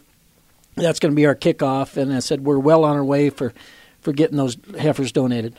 That's 0.77 1.01
going 1.01 1.13
to 1.13 1.17
be 1.17 1.27
our 1.27 1.35
kickoff, 1.35 1.97
and 1.97 2.13
I 2.13 2.21
said 2.21 2.45
we're 2.45 2.59
well 2.59 2.85
on 2.85 2.97
our 2.97 3.05
way 3.05 3.29
for 3.29 3.53
for 4.01 4.13
getting 4.13 4.37
those 4.37 4.57
heifers 4.79 5.13
donated. 5.13 5.59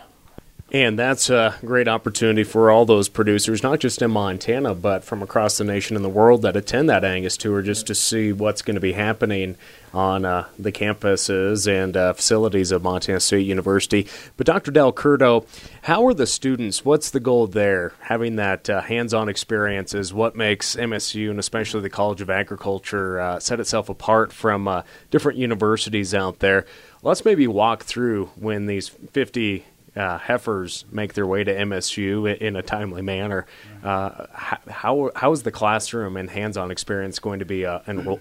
And 0.74 0.98
that's 0.98 1.30
a 1.30 1.56
great 1.66 1.90
opportunity 1.90 2.46
for 2.46 2.72
all 2.72 2.86
those 2.86 3.10
producers, 3.10 3.62
not 3.62 3.82
just 3.82 4.02
in 4.02 4.10
Montana, 4.12 4.74
but 4.74 5.04
from 5.04 5.22
across 5.22 5.58
the 5.58 5.66
nation 5.66 5.98
and 5.98 6.06
the 6.06 6.10
world 6.10 6.44
that 6.44 6.56
attend 6.56 6.90
that 6.90 7.04
Angus 7.04 7.36
tour 7.36 7.62
just 7.62 7.88
to 7.88 7.96
see 7.96 8.32
what's 8.32 8.62
going 8.62 8.76
to 8.76 8.82
be 8.82 8.94
happening 8.94 9.58
on 9.94 10.24
uh, 10.24 10.48
the 10.58 10.72
campuses 10.72 11.68
and 11.68 11.98
uh, 11.98 12.14
facilities 12.14 12.72
of 12.72 12.84
Montana 12.84 13.20
State 13.20 13.46
University. 13.46 14.08
But 14.38 14.48
Dr. 14.48 14.72
DelCurto, 14.72 15.46
how 15.82 16.08
are 16.08 16.14
the 16.14 16.26
students? 16.26 16.86
What's 16.86 17.10
the 17.10 17.20
goal 17.20 17.48
there? 17.48 17.92
Having 18.04 18.38
that 18.38 18.70
uh, 18.70 18.80
hands-on 18.80 19.28
experience 19.28 19.94
is 19.94 20.14
what 20.14 20.38
makes 20.38 20.78
MSU 20.78 21.30
and 21.30 21.40
especially 21.40 21.82
the 21.82 21.90
College 21.90 22.22
of 22.22 22.30
Agriculture 22.30 23.20
uh, 23.20 23.40
set 23.42 23.60
itself 23.60 23.90
apart 23.90 24.32
from 24.32 24.70
uh, 24.70 24.84
different 25.10 25.38
universities 25.38 26.16
out 26.16 26.40
there. 26.40 26.66
Let's 27.04 27.26
maybe 27.26 27.48
walk 27.48 27.84
through 27.84 28.28
when 28.36 28.68
these 28.68 28.88
50 28.88 29.66
uh, 29.96 30.18
heifers 30.18 30.86
make 30.92 31.14
their 31.14 31.28
way 31.28 31.44
to 31.44 31.54
MSU 31.54 32.38
in 32.38 32.56
a 32.56 32.62
timely 32.62 33.02
manner. 33.02 33.46
Uh, 33.84 34.26
how 34.34 35.12
how 35.16 35.32
is 35.32 35.44
the 35.44 35.52
classroom 35.52 36.18
and 36.18 36.30
hands-on 36.30 36.72
experience 36.72 37.20
going 37.20 37.40
to 37.40 37.46
be 37.46 37.66
uh, 37.66 37.80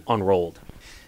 unrolled? 0.08 0.58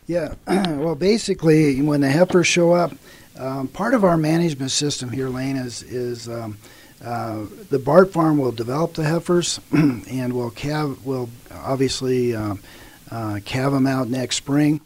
Yeah, 0.07 0.35
well, 0.47 0.95
basically, 0.95 1.81
when 1.81 2.01
the 2.01 2.11
heifers 2.11 2.47
show 2.47 2.73
up, 2.73 2.93
Um, 3.39 3.67
part 3.69 3.95
of 3.95 4.05
our 4.05 4.17
management 4.19 4.71
system 4.71 5.11
here, 5.11 5.29
Lane, 5.29 5.57
is 5.57 5.83
is 5.83 6.29
um, 6.29 6.59
uh, 7.03 7.47
the 7.71 7.79
Bart 7.79 8.13
Farm 8.13 8.37
will 8.39 8.53
develop 8.53 8.93
the 8.95 9.05
heifers, 9.05 9.59
and 9.73 10.33
will 10.35 10.51
calve 10.51 11.05
will 11.07 11.31
obviously 11.51 12.37
um, 12.37 12.61
uh, 13.11 13.41
calve 13.45 13.73
them 13.73 13.87
out 13.87 14.09
next 14.09 14.37
spring. 14.37 14.81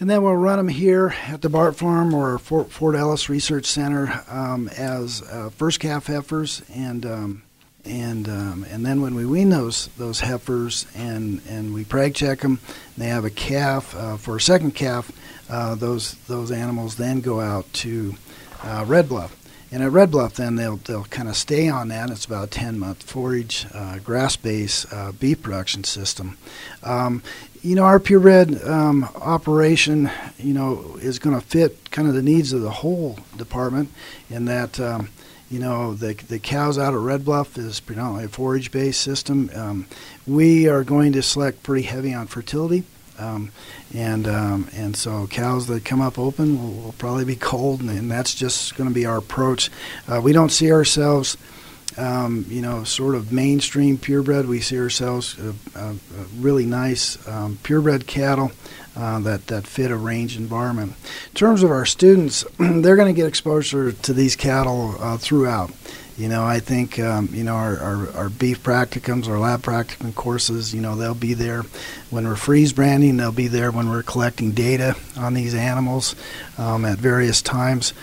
And 0.00 0.08
then 0.08 0.22
we'll 0.22 0.34
run 0.34 0.56
them 0.56 0.68
here 0.68 1.14
at 1.26 1.42
the 1.42 1.50
Bart 1.50 1.76
Farm 1.76 2.14
or 2.14 2.38
Fort, 2.38 2.72
Fort 2.72 2.96
Ellis 2.96 3.28
Research 3.28 3.66
Center 3.66 4.24
um, 4.30 4.68
as 4.68 5.20
uh, 5.30 5.50
first 5.50 5.78
calf 5.78 6.06
heifers, 6.06 6.62
and 6.74 7.04
um, 7.04 7.42
and 7.84 8.26
um, 8.26 8.64
and 8.70 8.86
then 8.86 9.02
when 9.02 9.14
we 9.14 9.26
wean 9.26 9.50
those 9.50 9.88
those 9.98 10.20
heifers 10.20 10.86
and 10.94 11.42
and 11.46 11.74
we 11.74 11.84
preg 11.84 12.14
check 12.14 12.40
them, 12.40 12.60
they 12.96 13.08
have 13.08 13.26
a 13.26 13.30
calf 13.30 13.94
uh, 13.94 14.16
for 14.16 14.36
a 14.36 14.40
second 14.40 14.74
calf. 14.74 15.12
Uh, 15.50 15.74
those 15.74 16.14
those 16.28 16.50
animals 16.50 16.96
then 16.96 17.20
go 17.20 17.40
out 17.40 17.70
to 17.74 18.14
uh, 18.62 18.86
Red 18.88 19.06
Bluff, 19.06 19.36
and 19.70 19.82
at 19.82 19.92
Red 19.92 20.10
Bluff, 20.10 20.34
then 20.34 20.56
they'll 20.56 20.76
they'll 20.76 21.04
kind 21.04 21.28
of 21.28 21.36
stay 21.36 21.68
on 21.68 21.88
that. 21.88 22.08
It's 22.08 22.24
about 22.24 22.44
a 22.44 22.50
ten 22.50 22.78
month 22.78 23.02
forage 23.02 23.66
uh, 23.74 23.98
grass 23.98 24.34
based 24.36 24.90
uh, 24.90 25.12
beef 25.12 25.42
production 25.42 25.84
system. 25.84 26.38
You 27.62 27.74
know, 27.74 27.84
our 27.84 28.00
purebred 28.00 28.64
um, 28.64 29.04
operation, 29.16 30.10
you 30.38 30.54
know, 30.54 30.96
is 31.02 31.18
going 31.18 31.38
to 31.38 31.46
fit 31.46 31.90
kind 31.90 32.08
of 32.08 32.14
the 32.14 32.22
needs 32.22 32.54
of 32.54 32.62
the 32.62 32.70
whole 32.70 33.18
department 33.36 33.90
in 34.30 34.46
that, 34.46 34.80
um, 34.80 35.10
you 35.50 35.58
know, 35.58 35.92
the, 35.92 36.14
the 36.14 36.38
cows 36.38 36.78
out 36.78 36.94
at 36.94 37.00
Red 37.00 37.26
Bluff 37.26 37.58
is 37.58 37.78
predominantly 37.78 38.24
a 38.24 38.28
forage 38.28 38.70
based 38.70 39.02
system. 39.02 39.50
Um, 39.54 39.86
we 40.26 40.68
are 40.68 40.84
going 40.84 41.12
to 41.12 41.22
select 41.22 41.62
pretty 41.62 41.86
heavy 41.86 42.14
on 42.14 42.28
fertility. 42.28 42.84
Um, 43.18 43.52
and 43.94 44.26
um, 44.26 44.68
and 44.72 44.96
so 44.96 45.26
cows 45.26 45.66
that 45.66 45.84
come 45.84 46.00
up 46.00 46.18
open 46.18 46.58
will, 46.58 46.84
will 46.84 46.92
probably 46.92 47.26
be 47.26 47.36
cold, 47.36 47.80
and, 47.80 47.90
and 47.90 48.10
that's 48.10 48.34
just 48.34 48.74
going 48.76 48.88
to 48.88 48.94
be 48.94 49.04
our 49.04 49.18
approach. 49.18 49.70
Uh, 50.08 50.22
we 50.24 50.32
don't 50.32 50.48
see 50.48 50.72
ourselves 50.72 51.36
um, 51.98 52.44
you 52.48 52.62
know, 52.62 52.84
sort 52.84 53.14
of 53.14 53.32
mainstream 53.32 53.98
purebred. 53.98 54.46
We 54.46 54.60
see 54.60 54.78
ourselves 54.78 55.38
uh, 55.38 55.52
uh, 55.74 55.94
really 56.38 56.66
nice 56.66 57.26
um, 57.28 57.58
purebred 57.62 58.06
cattle 58.06 58.52
uh, 58.96 59.20
that 59.20 59.46
that 59.48 59.66
fit 59.66 59.90
a 59.90 59.96
range 59.96 60.36
environment. 60.36 60.94
In 61.28 61.34
terms 61.34 61.62
of 61.62 61.70
our 61.70 61.86
students, 61.86 62.44
they're 62.58 62.96
going 62.96 63.12
to 63.12 63.18
get 63.18 63.26
exposure 63.26 63.92
to 63.92 64.12
these 64.12 64.36
cattle 64.36 64.96
uh, 65.00 65.16
throughout. 65.16 65.70
You 66.16 66.28
know, 66.28 66.44
I 66.44 66.60
think 66.60 66.98
um, 66.98 67.30
you 67.32 67.44
know 67.44 67.54
our, 67.54 67.78
our, 67.78 68.12
our, 68.12 68.28
beef 68.28 68.62
practicums, 68.62 69.26
our 69.26 69.38
lab 69.38 69.62
practicum 69.62 70.14
courses. 70.14 70.74
You 70.74 70.82
know, 70.82 70.94
they'll 70.94 71.14
be 71.14 71.32
there 71.32 71.62
when 72.10 72.26
we're 72.26 72.36
freeze 72.36 72.74
branding. 72.74 73.16
They'll 73.16 73.32
be 73.32 73.48
there 73.48 73.70
when 73.70 73.88
we're 73.88 74.02
collecting 74.02 74.50
data 74.50 74.96
on 75.16 75.32
these 75.32 75.54
animals 75.54 76.14
um, 76.58 76.84
at 76.84 76.98
various 76.98 77.40
times. 77.40 77.94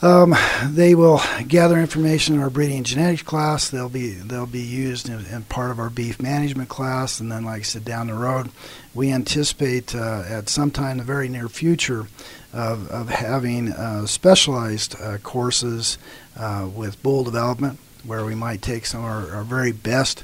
Um, 0.00 0.32
they 0.64 0.94
will 0.94 1.20
gather 1.48 1.76
information 1.76 2.36
in 2.36 2.40
our 2.40 2.50
breeding 2.50 2.84
genetics 2.84 3.22
class. 3.22 3.68
They'll 3.68 3.88
be 3.88 4.10
they'll 4.10 4.46
be 4.46 4.62
used 4.62 5.08
in, 5.08 5.26
in, 5.26 5.42
part 5.42 5.72
of 5.72 5.80
our 5.80 5.90
beef 5.90 6.22
management 6.22 6.68
class, 6.68 7.18
and 7.18 7.32
then, 7.32 7.44
like 7.44 7.60
I 7.60 7.62
said, 7.62 7.84
down 7.84 8.06
the 8.06 8.14
road, 8.14 8.50
we 8.94 9.10
anticipate 9.10 9.96
uh, 9.96 10.22
at 10.28 10.48
some 10.48 10.70
time 10.70 10.92
in 10.92 10.98
the 10.98 11.04
very 11.04 11.28
near 11.28 11.48
future 11.48 12.06
of, 12.52 12.88
of 12.90 13.08
having 13.08 13.72
uh, 13.72 14.06
specialized 14.06 14.94
uh, 15.00 15.18
courses 15.18 15.98
uh, 16.38 16.68
with 16.72 17.02
bull 17.02 17.24
development, 17.24 17.80
where 18.04 18.24
we 18.24 18.36
might 18.36 18.62
take 18.62 18.86
some 18.86 19.00
of 19.00 19.06
our, 19.06 19.34
our 19.34 19.44
very 19.44 19.72
best 19.72 20.22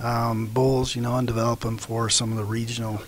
um, 0.00 0.48
bulls, 0.48 0.94
you 0.94 1.00
know, 1.00 1.16
and 1.16 1.26
develop 1.26 1.60
them 1.60 1.78
for 1.78 2.10
some 2.10 2.30
of 2.30 2.36
the 2.36 2.44
regional 2.44 3.00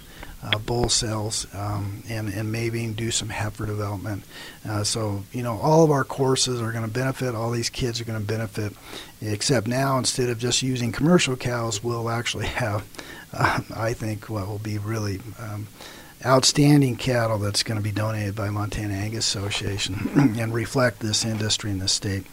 uh, 0.43 0.59
bull 0.59 0.89
cells 0.89 1.47
um, 1.55 2.03
and, 2.09 2.29
and 2.29 2.53
maybe 2.53 2.87
do 2.89 3.11
some 3.11 3.29
heifer 3.29 3.67
development. 3.67 4.25
Uh, 4.69 4.85
so, 4.85 5.25
you 5.33 5.43
know, 5.43 5.59
all 5.59 5.83
of 5.83 5.91
our 5.91 6.05
courses 6.05 6.61
are 6.61 6.73
going 6.73 6.85
to 6.85 6.91
benefit, 6.91 7.35
all 7.35 7.51
these 7.51 7.71
kids 7.71 8.01
are 8.01 8.05
going 8.05 8.21
to 8.21 8.27
benefit, 8.27 8.73
except 9.21 9.67
now 9.67 9.99
instead 9.99 10.29
of 10.29 10.39
just 10.39 10.63
using 10.63 10.93
commercial 10.93 11.37
cows, 11.37 11.83
we'll 11.83 12.11
actually 12.11 12.47
have, 12.63 12.87
uh, 13.33 13.61
I 13.75 13.93
think, 13.93 14.29
what 14.29 14.47
will 14.47 14.59
be 14.59 14.79
really. 14.79 15.21
Um, 15.39 15.67
outstanding 16.25 16.97
cattle 16.97 17.39
that's 17.39 17.63
going 17.63 17.77
to 17.77 17.85
be 17.85 17.93
donated 17.93 18.35
by 18.35 18.49
Montana 18.49 18.95
Angus 18.95 19.27
Association 19.29 20.11
and 20.39 20.53
reflect 20.53 20.99
this 20.99 21.25
industry 21.25 21.71
in 21.71 21.79
the 21.79 21.89
state. 21.89 22.25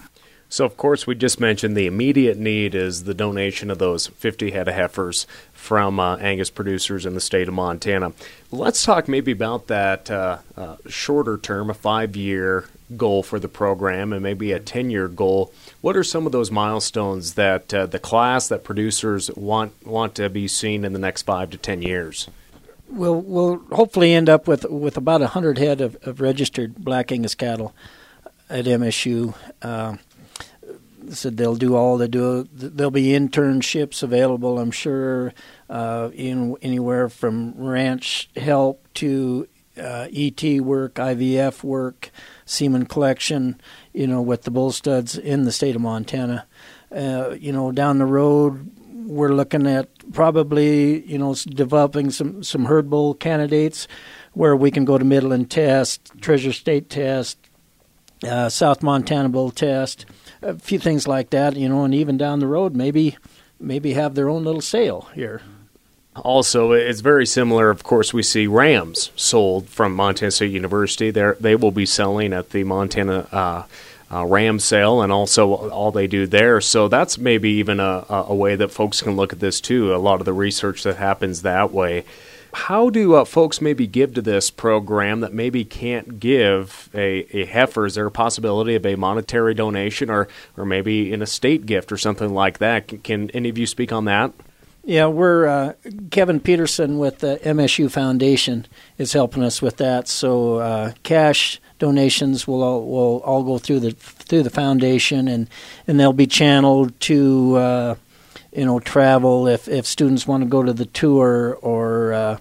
So, 0.53 0.65
of 0.65 0.77
course, 0.77 1.07
we 1.07 1.15
just 1.15 1.39
mentioned 1.39 1.75
the 1.75 1.88
immediate 1.88 2.38
need 2.38 2.75
is 2.75 3.05
the 3.05 3.15
donation 3.15 3.72
of 3.72 3.79
those 3.79 4.05
50 4.05 4.51
head 4.51 4.67
of 4.67 4.75
heifers 4.75 5.25
from 5.51 6.00
uh, 6.00 6.17
Angus 6.17 6.51
producers 6.51 7.07
in 7.07 7.15
the 7.15 7.22
state 7.22 7.48
of 7.48 7.55
Montana. 7.55 8.13
Let's 8.51 8.86
talk 8.86 9.07
maybe 9.07 9.31
about 9.31 9.65
that 9.65 10.12
uh, 10.12 10.38
uh, 10.55 10.75
shorter 10.88 11.39
term, 11.39 11.72
a 11.72 11.74
five 11.74 12.15
year 12.15 12.65
goal 12.95 13.24
for 13.24 13.39
the 13.39 13.48
program, 13.48 14.13
and 14.13 14.22
maybe 14.22 14.51
a 14.51 14.60
10 14.60 14.91
year 14.91 15.07
goal. 15.07 15.51
What 15.81 15.98
are 15.98 16.03
some 16.03 16.27
of 16.27 16.31
those 16.31 16.51
milestones 16.51 17.33
that 17.33 17.74
uh, 17.74 17.88
the 17.88 17.98
class 17.98 18.48
that 18.50 18.63
producers 18.63 19.31
want 19.31 19.74
want 19.88 20.13
to 20.17 20.29
be 20.29 20.48
seen 20.48 20.86
in 20.86 20.93
the 20.93 21.00
next 21.00 21.24
five 21.24 21.50
to 21.50 21.57
10 21.57 21.81
years? 21.81 22.29
We'll, 22.89 23.22
we'll 23.22 23.57
hopefully 23.72 24.13
end 24.13 24.29
up 24.29 24.48
with, 24.48 24.65
with 24.65 24.98
about 24.98 25.22
100 25.22 25.57
head 25.57 25.81
of, 25.81 25.98
of 26.03 26.22
registered 26.22 26.75
black 26.75 27.12
Angus 27.12 27.33
cattle 27.33 27.74
at 28.51 28.65
MSU 28.65 29.33
said 31.12 31.38
they'll 31.38 31.55
do 31.55 31.75
all 31.75 31.98
they 31.98 32.07
do. 32.07 32.48
There'll 32.51 32.91
be 32.91 33.07
internships 33.07 34.03
available, 34.03 34.60
I'm 34.60 34.72
sure, 34.72 35.33
uh, 35.69 36.10
in 36.13 36.55
anywhere 36.62 37.10
from 37.10 37.53
ranch 37.55 38.29
help 38.36 38.88
to 38.95 39.48
uh, 39.77 40.07
ET 40.13 40.43
work, 40.62 40.95
IVF 40.95 41.63
work, 41.63 42.12
semen 42.45 42.86
collection. 42.86 43.60
You 43.93 44.07
know, 44.07 44.22
with 44.22 44.43
the 44.43 44.51
bull 44.51 44.72
studs 44.72 45.17
in 45.17 45.43
the 45.43 45.51
state 45.51 45.75
of 45.75 45.81
Montana. 45.81 46.45
Uh, 46.91 47.36
you 47.39 47.51
know, 47.51 47.72
down 47.72 47.98
the 47.98 48.05
road, 48.05 48.69
we're 49.07 49.33
looking 49.33 49.67
at 49.67 49.89
probably 50.13 51.03
you 51.05 51.17
know 51.17 51.33
developing 51.33 52.12
some 52.12 52.43
some 52.43 52.65
herd 52.65 52.89
bull 52.89 53.13
candidates 53.13 53.88
where 54.33 54.55
we 54.55 54.72
can 54.72 54.86
go 54.86 54.98
to 54.98 55.05
Midland 55.05 55.51
test, 55.51 56.12
Treasure 56.22 56.53
State 56.53 56.89
test, 56.89 57.38
uh, 58.27 58.50
South 58.50 58.81
Montana 58.81 59.29
bull 59.29 59.51
test 59.51 60.05
a 60.43 60.55
few 60.59 60.79
things 60.79 61.07
like 61.07 61.29
that, 61.31 61.55
you 61.55 61.69
know, 61.69 61.83
and 61.83 61.93
even 61.93 62.17
down 62.17 62.39
the 62.39 62.47
road, 62.47 62.75
maybe 62.75 63.17
maybe 63.59 63.93
have 63.93 64.15
their 64.15 64.29
own 64.29 64.43
little 64.43 64.62
sale 64.62 65.09
here. 65.13 65.41
Also, 66.15 66.73
it's 66.73 67.01
very 67.01 67.25
similar. 67.25 67.69
Of 67.69 67.83
course, 67.83 68.13
we 68.13 68.21
see 68.21 68.45
rams 68.45 69.12
sold 69.15 69.67
from 69.67 69.95
Montana 69.95 70.31
State 70.31 70.51
University. 70.51 71.09
They 71.09 71.31
they 71.39 71.55
will 71.55 71.71
be 71.71 71.85
selling 71.85 72.33
at 72.33 72.51
the 72.51 72.63
Montana 72.63 73.27
uh, 73.31 73.63
uh, 74.12 74.25
ram 74.25 74.59
sale, 74.59 75.01
and 75.01 75.12
also 75.12 75.69
all 75.69 75.91
they 75.91 76.05
do 76.05 76.27
there. 76.27 76.62
So 76.62 76.88
that's 76.88 77.17
maybe 77.17 77.50
even 77.51 77.79
a, 77.79 78.05
a 78.09 78.35
way 78.35 78.55
that 78.55 78.69
folks 78.69 79.01
can 79.01 79.15
look 79.15 79.33
at 79.33 79.39
this 79.39 79.59
too. 79.59 79.95
A 79.95 79.97
lot 79.97 80.19
of 80.19 80.25
the 80.25 80.33
research 80.33 80.83
that 80.83 80.97
happens 80.97 81.41
that 81.41 81.71
way. 81.71 82.05
How 82.53 82.89
do 82.89 83.15
uh, 83.15 83.25
folks 83.25 83.62
maybe 83.62 83.88
give 83.88 84.13
to 84.13 84.22
this 84.22 84.51
program 84.51 85.22
that 85.22 85.33
maybe 85.33 85.65
can't 85.65 86.19
give 86.19 86.89
a, 86.93 87.25
a 87.36 87.45
heifer? 87.45 87.86
Is 87.86 87.95
there 87.95 88.05
a 88.05 88.12
possibility 88.12 88.75
of 88.75 88.86
a 88.86 88.95
monetary 88.95 89.53
donation 89.53 90.10
or, 90.10 90.27
or 90.55 90.65
maybe 90.65 91.13
an 91.13 91.22
estate 91.22 91.65
gift 91.65 91.91
or 91.91 91.98
something 91.98 92.33
like 92.33 92.60
that? 92.60 92.88
Can, 92.88 93.00
can 93.00 93.29
any 93.31 93.50
of 93.50 93.57
you 93.57 93.65
speak 93.65 93.91
on 93.91 94.05
that? 94.05 94.33
Yeah, 94.86 95.07
we're 95.07 95.48
uh, 95.48 95.74
Kevin 96.12 96.41
Peterson 96.41 97.00
with 97.00 97.19
the 97.19 97.39
MSU 97.43 97.89
Foundation 97.89 98.67
is 98.98 99.13
helping 99.13 99.41
us 99.41 99.62
with 99.62 99.77
that. 99.77 100.10
So 100.10 100.57
uh, 100.57 100.91
cash 101.03 101.62
donations 101.79 102.45
will 102.48 102.62
all, 102.62 102.86
will 102.86 103.17
all 103.19 103.43
go 103.43 103.57
through 103.57 103.79
the 103.79 103.91
through 103.91 104.43
the 104.43 104.50
foundation, 104.50 105.29
and 105.29 105.50
and 105.88 105.98
they'll 105.98 106.12
be 106.12 106.27
channeled 106.27 107.00
to 107.01 107.55
uh, 107.55 107.95
you 108.55 108.65
know 108.65 108.79
travel 108.79 109.48
if 109.48 109.67
if 109.67 109.86
students 109.86 110.27
want 110.27 110.43
to 110.43 110.50
go 110.50 110.63
to 110.63 110.74
the 110.74 110.86
tour 110.86 111.57
or 111.62 112.13
uh, 112.13 112.38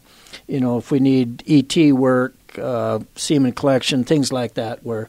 you 0.47 0.61
know 0.61 0.78
if 0.78 0.90
we 0.90 1.00
need 1.00 1.42
ET 1.49 1.92
work, 1.92 2.35
uh, 2.59 3.00
semen 3.16 3.52
collection, 3.52 4.04
things 4.04 4.33
like 4.33 4.54
that, 4.54 4.85
where 4.85 5.09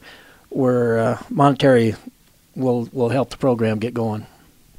where 0.50 1.00
uh, 1.00 1.24
monetary 1.30 1.96
will 2.56 2.90
will 2.94 3.10
help 3.10 3.30
the 3.30 3.38
program 3.38 3.80
get 3.80 3.94
going 3.94 4.26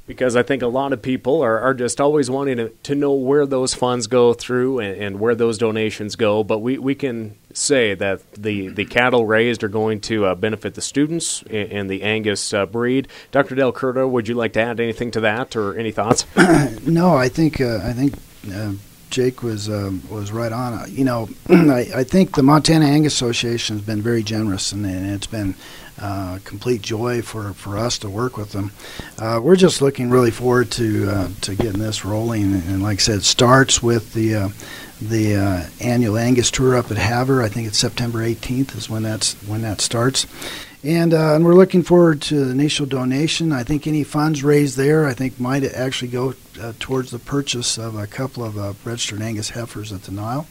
because 0.07 0.37
I 0.37 0.43
think 0.43 0.63
a 0.63 0.67
lot 0.67 0.93
of 0.93 1.01
people 1.01 1.43
are, 1.43 1.59
are 1.59 1.75
just 1.75 2.01
always 2.01 2.29
wanting 2.29 2.59
to, 2.59 2.69
to 2.69 2.95
know 2.95 3.13
where 3.13 3.47
those 3.47 3.75
funds 3.75 4.07
go 4.07 4.35
through 4.35 4.81
and, 4.81 5.01
and, 5.01 5.21
where 5.21 5.35
those 5.35 5.57
donations 5.57 6.17
go. 6.17 6.45
But 6.45 6.59
we, 6.59 6.77
we 6.79 6.95
can 6.95 7.37
say 7.53 7.95
that 7.95 8.21
the, 8.35 8.69
the 8.69 8.85
cattle 8.85 9.25
raised 9.27 9.65
are 9.65 9.69
going 9.69 10.01
to 10.03 10.27
uh, 10.27 10.35
benefit 10.35 10.75
the 10.75 10.83
students 10.83 11.43
and, 11.51 11.89
the 11.89 12.03
Angus 12.03 12.53
uh, 12.53 12.67
breed. 12.67 13.09
Dr. 13.31 13.55
DelCurto, 13.55 14.09
would 14.09 14.29
you 14.29 14.35
like 14.35 14.53
to 14.55 14.61
add 14.61 14.81
anything 14.81 15.11
to 15.13 15.21
that 15.21 15.55
or 15.57 15.77
any 15.79 15.91
thoughts? 15.91 16.27
no, 16.87 17.15
I 17.15 17.29
think 17.29 17.61
uh, 17.61 17.81
I 17.83 17.93
think 17.93 18.15
uh, 18.53 18.73
Jake 19.15 19.45
was 19.45 19.69
um, 19.69 20.03
was 20.11 20.33
right 20.33 20.51
on. 20.51 20.93
You 20.93 21.05
know, 21.05 21.29
I, 21.49 21.89
I, 21.95 22.05
think 22.05 22.35
the 22.35 22.43
Montana 22.43 22.87
Angus 22.87 23.15
Association 23.15 23.77
has 23.77 23.87
been 23.87 24.03
very 24.03 24.25
generous, 24.25 24.73
and, 24.73 24.85
and 24.85 25.07
it's 25.07 25.29
been 25.29 25.55
uh, 26.01 26.41
complete 26.43 26.83
joy 26.83 27.23
for, 27.23 27.53
for 27.53 27.79
us 27.79 27.97
to 27.99 28.11
work 28.11 28.37
with 28.37 28.51
them. 28.51 28.73
Uh, 29.17 29.41
we're 29.41 29.55
just 29.55 29.81
looking 29.81 30.11
really 30.11 30.33
forward 30.33 30.73
to 30.73 31.09
uh, 31.09 31.29
to 31.43 31.55
getting 31.55 31.79
this 31.79 32.05
rolling. 32.05 32.55
And 32.55 32.83
like 32.83 32.99
I 32.99 33.03
said, 33.03 33.19
it 33.19 33.25
starts 33.25 33.81
with 33.81 34.15
the 34.15 34.35
uh, 34.35 34.49
the 35.01 35.37
uh, 35.37 35.67
annual 35.81 36.19
Angus 36.19 36.51
tour 36.51 36.77
up 36.77 36.91
at 36.91 36.97
Havre. 36.97 37.41
I 37.41 37.49
think 37.49 37.69
it's 37.69 37.79
September 37.79 38.19
18th 38.19 38.77
is 38.77 38.91
when 38.91 39.05
that's 39.05 39.35
when 39.47 39.63
that 39.63 39.81
starts. 39.81 40.27
And, 40.85 41.15
uh, 41.15 41.35
and 41.35 41.47
we're 41.47 41.55
looking 41.55 41.83
forward 41.83 42.21
to 42.23 42.45
the 42.45 42.51
initial 42.51 42.85
donation. 42.85 43.53
I 43.53 43.63
think 43.63 43.87
any 43.87 44.05
funds 44.05 44.45
raised 44.45 44.77
there, 44.77 45.07
I 45.07 45.15
think, 45.15 45.41
might 45.41 45.65
actually 45.65 46.09
go 46.09 46.35
uh, 46.61 46.75
towards 46.79 47.11
the 47.11 47.19
purchase 47.19 47.79
of 47.79 47.97
a 47.97 48.07
couple 48.07 48.45
of 48.45 48.59
uh, 48.59 48.75
registered 48.85 49.23
Angus 49.23 49.49
heifers 49.49 49.95
at 49.95 50.03
the 50.03 50.13
Nile. 50.13 50.47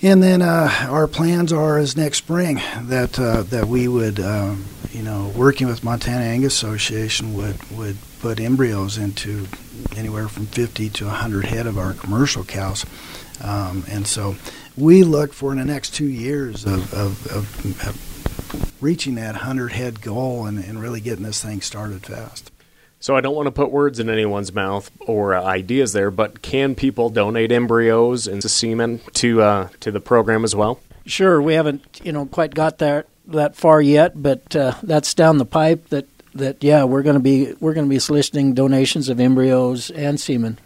And 0.00 0.22
then 0.22 0.40
uh, 0.40 0.70
our 0.88 1.06
plans 1.06 1.52
are 1.52 1.76
as 1.76 1.94
next 1.94 2.18
spring 2.18 2.62
that 2.82 3.18
uh, 3.18 3.42
that 3.42 3.66
we 3.66 3.86
would, 3.86 4.18
um, 4.18 4.64
you 4.92 5.02
know, 5.02 5.30
working 5.36 5.66
with 5.66 5.84
Montana 5.84 6.24
Angus 6.24 6.54
Association 6.54 7.34
would 7.34 7.62
would 7.72 7.98
put 8.20 8.40
embryos 8.40 8.96
into 8.96 9.46
anywhere 9.96 10.28
from 10.28 10.46
50 10.46 10.88
to 10.88 11.04
100 11.04 11.44
head 11.44 11.66
of 11.66 11.76
our 11.76 11.92
commercial 11.92 12.44
cows. 12.44 12.86
Um, 13.42 13.84
and 13.90 14.06
so 14.06 14.36
we 14.76 15.02
look 15.02 15.32
for 15.32 15.52
in 15.52 15.58
the 15.58 15.64
next 15.64 15.94
two 15.94 16.08
years 16.08 16.64
of, 16.64 16.92
of, 16.94 17.26
of, 17.26 17.86
of 17.86 18.07
reaching 18.80 19.14
that 19.16 19.34
100 19.34 19.72
head 19.72 20.00
goal 20.00 20.46
and, 20.46 20.58
and 20.58 20.80
really 20.80 21.00
getting 21.00 21.24
this 21.24 21.42
thing 21.42 21.60
started 21.60 22.04
fast. 22.04 22.50
So 23.00 23.16
I 23.16 23.20
don't 23.20 23.34
want 23.34 23.46
to 23.46 23.52
put 23.52 23.70
words 23.70 24.00
in 24.00 24.10
anyone's 24.10 24.52
mouth 24.52 24.90
or 25.00 25.34
uh, 25.34 25.44
ideas 25.44 25.92
there, 25.92 26.10
but 26.10 26.42
can 26.42 26.74
people 26.74 27.10
donate 27.10 27.52
embryos 27.52 28.26
and 28.26 28.42
semen 28.42 29.00
to 29.14 29.40
uh, 29.40 29.68
to 29.80 29.92
the 29.92 30.00
program 30.00 30.44
as 30.44 30.56
well? 30.56 30.80
Sure, 31.06 31.40
we 31.40 31.54
haven't 31.54 32.00
you 32.02 32.12
know 32.12 32.26
quite 32.26 32.54
got 32.54 32.78
that 32.78 33.06
that 33.28 33.54
far 33.54 33.80
yet, 33.80 34.20
but 34.20 34.54
uh, 34.56 34.74
that's 34.82 35.14
down 35.14 35.38
the 35.38 35.44
pipe. 35.44 35.88
That 35.90 36.08
that 36.34 36.64
yeah, 36.64 36.84
we're 36.84 37.02
going 37.02 37.14
to 37.14 37.20
be 37.20 37.54
we're 37.60 37.74
going 37.74 37.86
to 37.86 37.90
be 37.90 38.00
soliciting 38.00 38.54
donations 38.54 39.08
of 39.08 39.20
embryos 39.20 39.90
and 39.90 40.18
semen. 40.18 40.58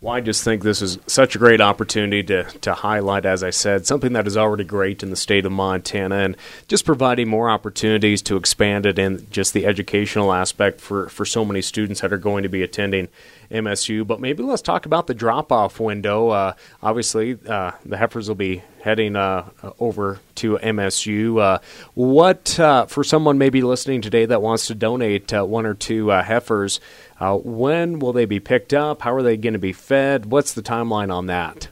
Well, 0.00 0.14
I 0.14 0.20
just 0.20 0.44
think 0.44 0.62
this 0.62 0.80
is 0.80 0.96
such 1.08 1.34
a 1.34 1.40
great 1.40 1.60
opportunity 1.60 2.22
to, 2.22 2.44
to 2.44 2.72
highlight, 2.72 3.26
as 3.26 3.42
I 3.42 3.50
said, 3.50 3.84
something 3.84 4.12
that 4.12 4.28
is 4.28 4.36
already 4.36 4.62
great 4.62 5.02
in 5.02 5.10
the 5.10 5.16
state 5.16 5.44
of 5.44 5.50
Montana 5.50 6.18
and 6.18 6.36
just 6.68 6.84
providing 6.84 7.28
more 7.28 7.50
opportunities 7.50 8.22
to 8.22 8.36
expand 8.36 8.86
it 8.86 8.96
in 8.96 9.26
just 9.30 9.54
the 9.54 9.66
educational 9.66 10.32
aspect 10.32 10.80
for, 10.80 11.08
for 11.08 11.24
so 11.24 11.44
many 11.44 11.60
students 11.62 12.00
that 12.00 12.12
are 12.12 12.18
going 12.18 12.44
to 12.44 12.48
be 12.48 12.62
attending 12.62 13.08
MSU. 13.50 14.06
But 14.06 14.20
maybe 14.20 14.44
let's 14.44 14.62
talk 14.62 14.86
about 14.86 15.08
the 15.08 15.14
drop 15.14 15.50
off 15.50 15.80
window. 15.80 16.28
Uh, 16.28 16.52
obviously, 16.80 17.36
uh, 17.48 17.72
the 17.84 17.96
Heifers 17.96 18.28
will 18.28 18.36
be 18.36 18.62
heading 18.82 19.16
uh, 19.16 19.50
over 19.80 20.20
to 20.36 20.58
MSU. 20.58 21.40
Uh, 21.40 21.58
what, 21.94 22.58
uh, 22.60 22.86
for 22.86 23.02
someone 23.02 23.36
maybe 23.36 23.62
listening 23.62 24.00
today 24.00 24.26
that 24.26 24.42
wants 24.42 24.68
to 24.68 24.76
donate 24.76 25.32
uh, 25.32 25.44
one 25.44 25.66
or 25.66 25.74
two 25.74 26.08
Heifers, 26.08 26.78
uh, 27.20 27.36
when 27.36 27.98
will 27.98 28.12
they 28.12 28.24
be 28.24 28.40
picked 28.40 28.72
up? 28.72 29.02
How 29.02 29.14
are 29.14 29.22
they 29.22 29.36
going 29.36 29.54
to 29.54 29.58
be 29.58 29.72
fed? 29.72 30.26
What's 30.26 30.52
the 30.52 30.62
timeline 30.62 31.12
on 31.12 31.26
that? 31.26 31.68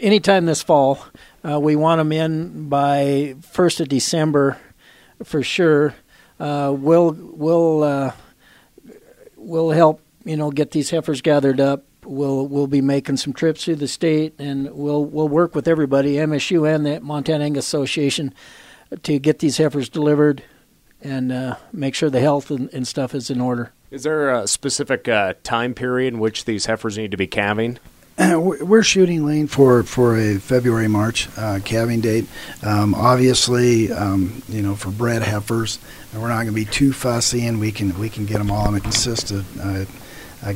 Anytime 0.00 0.46
this 0.46 0.62
fall. 0.62 1.04
Uh, 1.46 1.60
we 1.60 1.76
want 1.76 1.98
them 1.98 2.12
in 2.12 2.68
by 2.68 3.36
1st 3.40 3.80
of 3.80 3.88
December 3.88 4.58
for 5.22 5.42
sure. 5.42 5.94
Uh, 6.40 6.74
we'll 6.76 7.12
we'll 7.12 7.82
uh, 7.84 8.12
we'll 9.36 9.70
help 9.70 10.00
you 10.24 10.36
know 10.36 10.50
get 10.50 10.72
these 10.72 10.90
heifers 10.90 11.22
gathered 11.22 11.60
up. 11.60 11.84
We'll 12.04 12.46
we'll 12.46 12.66
be 12.66 12.80
making 12.80 13.18
some 13.18 13.32
trips 13.32 13.64
through 13.64 13.76
the 13.76 13.88
state, 13.88 14.34
and 14.38 14.70
we'll 14.72 15.04
we'll 15.04 15.28
work 15.28 15.54
with 15.54 15.68
everybody, 15.68 16.14
MSU 16.14 16.68
and 16.72 16.84
the 16.84 17.00
Montana 17.00 17.44
Angus 17.44 17.66
Association, 17.66 18.34
to 19.02 19.18
get 19.18 19.38
these 19.38 19.58
heifers 19.58 19.88
delivered 19.88 20.42
and 21.00 21.30
uh, 21.30 21.56
make 21.72 21.94
sure 21.94 22.10
the 22.10 22.20
health 22.20 22.50
and, 22.50 22.72
and 22.72 22.88
stuff 22.88 23.14
is 23.14 23.30
in 23.30 23.40
order. 23.40 23.72
Is 23.94 24.02
there 24.02 24.34
a 24.34 24.48
specific 24.48 25.06
uh, 25.06 25.34
time 25.44 25.72
period 25.72 26.14
in 26.14 26.18
which 26.18 26.46
these 26.46 26.66
heifers 26.66 26.98
need 26.98 27.12
to 27.12 27.16
be 27.16 27.28
calving? 27.28 27.78
we're 28.18 28.82
shooting 28.82 29.24
lean 29.24 29.46
for 29.46 29.84
for 29.84 30.18
a 30.18 30.38
February 30.38 30.88
March 30.88 31.28
uh, 31.38 31.60
calving 31.64 32.00
date. 32.00 32.26
Um, 32.64 32.92
obviously, 32.96 33.92
um, 33.92 34.42
you 34.48 34.62
know 34.62 34.74
for 34.74 34.90
bred 34.90 35.22
heifers, 35.22 35.78
we're 36.12 36.26
not 36.26 36.42
going 36.42 36.48
to 36.48 36.52
be 36.52 36.64
too 36.64 36.92
fussy, 36.92 37.46
and 37.46 37.60
we 37.60 37.70
can 37.70 37.96
we 37.96 38.10
can 38.10 38.26
get 38.26 38.38
them 38.38 38.50
all 38.50 38.66
on 38.66 38.74
a 38.74 38.80
consistent. 38.80 39.46
Uh, 39.60 39.84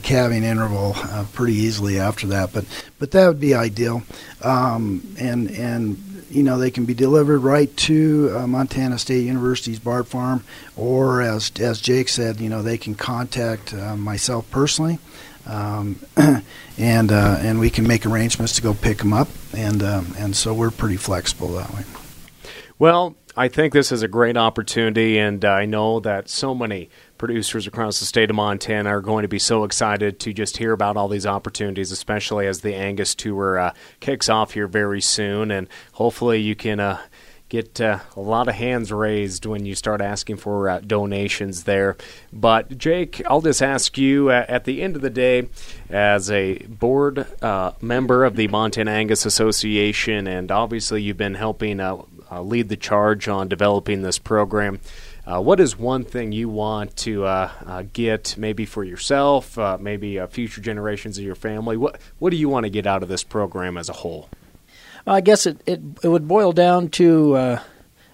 calving 0.03 0.42
interval 0.42 0.92
uh, 0.96 1.24
pretty 1.33 1.55
easily 1.55 2.01
after 2.01 2.27
that, 2.27 2.53
but 2.53 2.64
but 2.98 3.12
that 3.12 3.29
would 3.29 3.40
be 3.40 3.55
ideal, 3.55 4.03
um, 4.42 5.01
and 5.16 5.48
and 5.53 5.96
you 6.31 6.43
know 6.43 6.59
they 6.59 6.71
can 6.71 6.85
be 6.85 6.95
delivered 6.95 7.38
right 7.41 7.75
to 7.79 8.35
uh, 8.37 8.47
Montana 8.47 8.99
State 8.99 9.25
University's 9.25 9.79
Bart 9.79 10.07
Farm, 10.07 10.45
or 10.77 11.23
as 11.23 11.53
as 11.61 11.81
Jake 11.81 12.09
said, 12.09 12.41
you 12.41 12.49
know 12.49 12.62
they 12.62 12.79
can 12.79 12.95
contact 12.95 13.75
uh, 13.75 13.97
myself 13.97 14.51
personally, 14.51 14.99
um, 15.47 15.99
and 16.79 17.12
uh, 17.12 17.38
and 17.41 17.59
we 17.59 17.71
can 17.71 17.87
make 17.87 18.07
arrangements 18.07 18.55
to 18.55 18.62
go 18.62 18.75
pick 18.75 18.99
them 18.99 19.12
up, 19.12 19.29
and 19.55 19.83
um, 19.83 20.14
and 20.19 20.37
so 20.37 20.53
we're 20.55 20.71
pretty 20.71 20.97
flexible 20.97 21.55
that 21.55 21.73
way. 21.75 21.85
Well, 22.79 23.17
I 23.38 23.46
think 23.46 23.72
this 23.72 23.92
is 23.92 24.03
a 24.03 24.09
great 24.09 24.37
opportunity, 24.37 25.16
and 25.16 25.44
I 25.44 25.64
know 25.64 26.01
that 26.01 26.29
so 26.29 26.57
many 26.57 26.90
producers 27.18 27.68
across 27.68 28.01
the 28.01 28.05
state 28.05 28.31
of 28.31 28.35
Montana 28.35 28.88
are 28.88 29.01
going 29.01 29.22
to 29.22 29.29
be 29.29 29.38
so 29.38 29.62
excited 29.62 30.18
to 30.18 30.33
just 30.33 30.57
hear 30.57 30.72
about 30.72 30.96
all 30.96 31.07
these 31.07 31.24
opportunities, 31.24 31.92
especially 31.92 32.48
as 32.48 32.62
the 32.62 32.74
Angus 32.74 33.14
Tour 33.14 33.57
uh, 33.57 33.74
kicks 34.01 34.29
off 34.29 34.55
here 34.55 34.66
very 34.66 35.01
soon. 35.01 35.53
And 35.53 35.68
hopefully, 35.92 36.40
you 36.40 36.57
can 36.57 36.81
uh, 36.81 37.01
get 37.48 37.81
uh, 37.81 38.01
a 38.16 38.20
lot 38.20 38.48
of 38.48 38.57
hands 38.57 38.90
raised 38.90 39.46
when 39.46 39.64
you 39.64 39.77
start 39.77 40.01
asking 40.01 40.38
for 40.38 40.68
uh, 40.68 40.81
donations 40.81 41.62
there. 41.62 41.96
But, 42.33 42.77
Jake, 42.77 43.22
I'll 43.24 43.40
just 43.40 43.62
ask 43.62 43.96
you 43.96 44.31
uh, 44.31 44.46
at 44.48 44.64
the 44.64 44.83
end 44.83 44.96
of 44.96 45.03
the 45.03 45.11
day, 45.11 45.48
as 45.88 46.29
a 46.29 46.59
board 46.66 47.24
uh, 47.40 47.70
member 47.81 48.24
of 48.24 48.35
the 48.35 48.48
Montana 48.48 48.90
Angus 48.90 49.24
Association, 49.24 50.27
and 50.27 50.51
obviously 50.51 51.03
you've 51.03 51.16
been 51.16 51.37
helping 51.37 51.79
lead 52.31 52.69
the 52.69 52.77
charge 52.77 53.29
on 53.29 53.49
developing 53.49 54.03
this 54.03 54.19
program. 54.19 54.81
Uh, 55.27 55.41
what 55.41 55.61
is 55.61 55.79
one 55.79 56.05
thing 56.05 56.33
you 56.33 56.49
want 56.49 56.97
to 56.97 57.25
uh, 57.25 57.51
uh, 57.67 57.83
get, 57.93 58.35
maybe 58.38 58.64
for 58.64 58.83
yourself, 58.83 59.59
uh, 59.59 59.77
maybe 59.79 60.19
uh, 60.19 60.27
future 60.27 60.62
generations 60.62 61.19
of 61.19 61.25
your 61.25 61.35
family? 61.35 61.77
What 61.77 62.01
What 62.19 62.31
do 62.31 62.37
you 62.37 62.49
want 62.49 62.64
to 62.64 62.71
get 62.71 62.87
out 62.87 63.03
of 63.03 63.09
this 63.11 63.25
program 63.25 63.77
as 63.77 63.91
a 63.91 63.93
whole? 63.93 64.31
I 65.07 65.21
guess 65.21 65.47
it, 65.47 65.61
it, 65.67 65.81
it 66.03 66.09
would 66.09 66.29
boil 66.29 66.53
down 66.53 66.88
to 66.91 67.35
uh, 67.35 67.61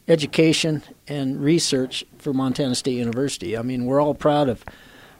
education 0.08 0.82
and 1.08 1.42
research 1.42 2.04
for 2.18 2.32
Montana 2.32 2.74
State 2.74 2.96
University. 2.96 3.56
I 3.56 3.62
mean, 3.62 3.84
we're 3.84 4.00
all 4.00 4.14
proud 4.14 4.48
of 4.48 4.64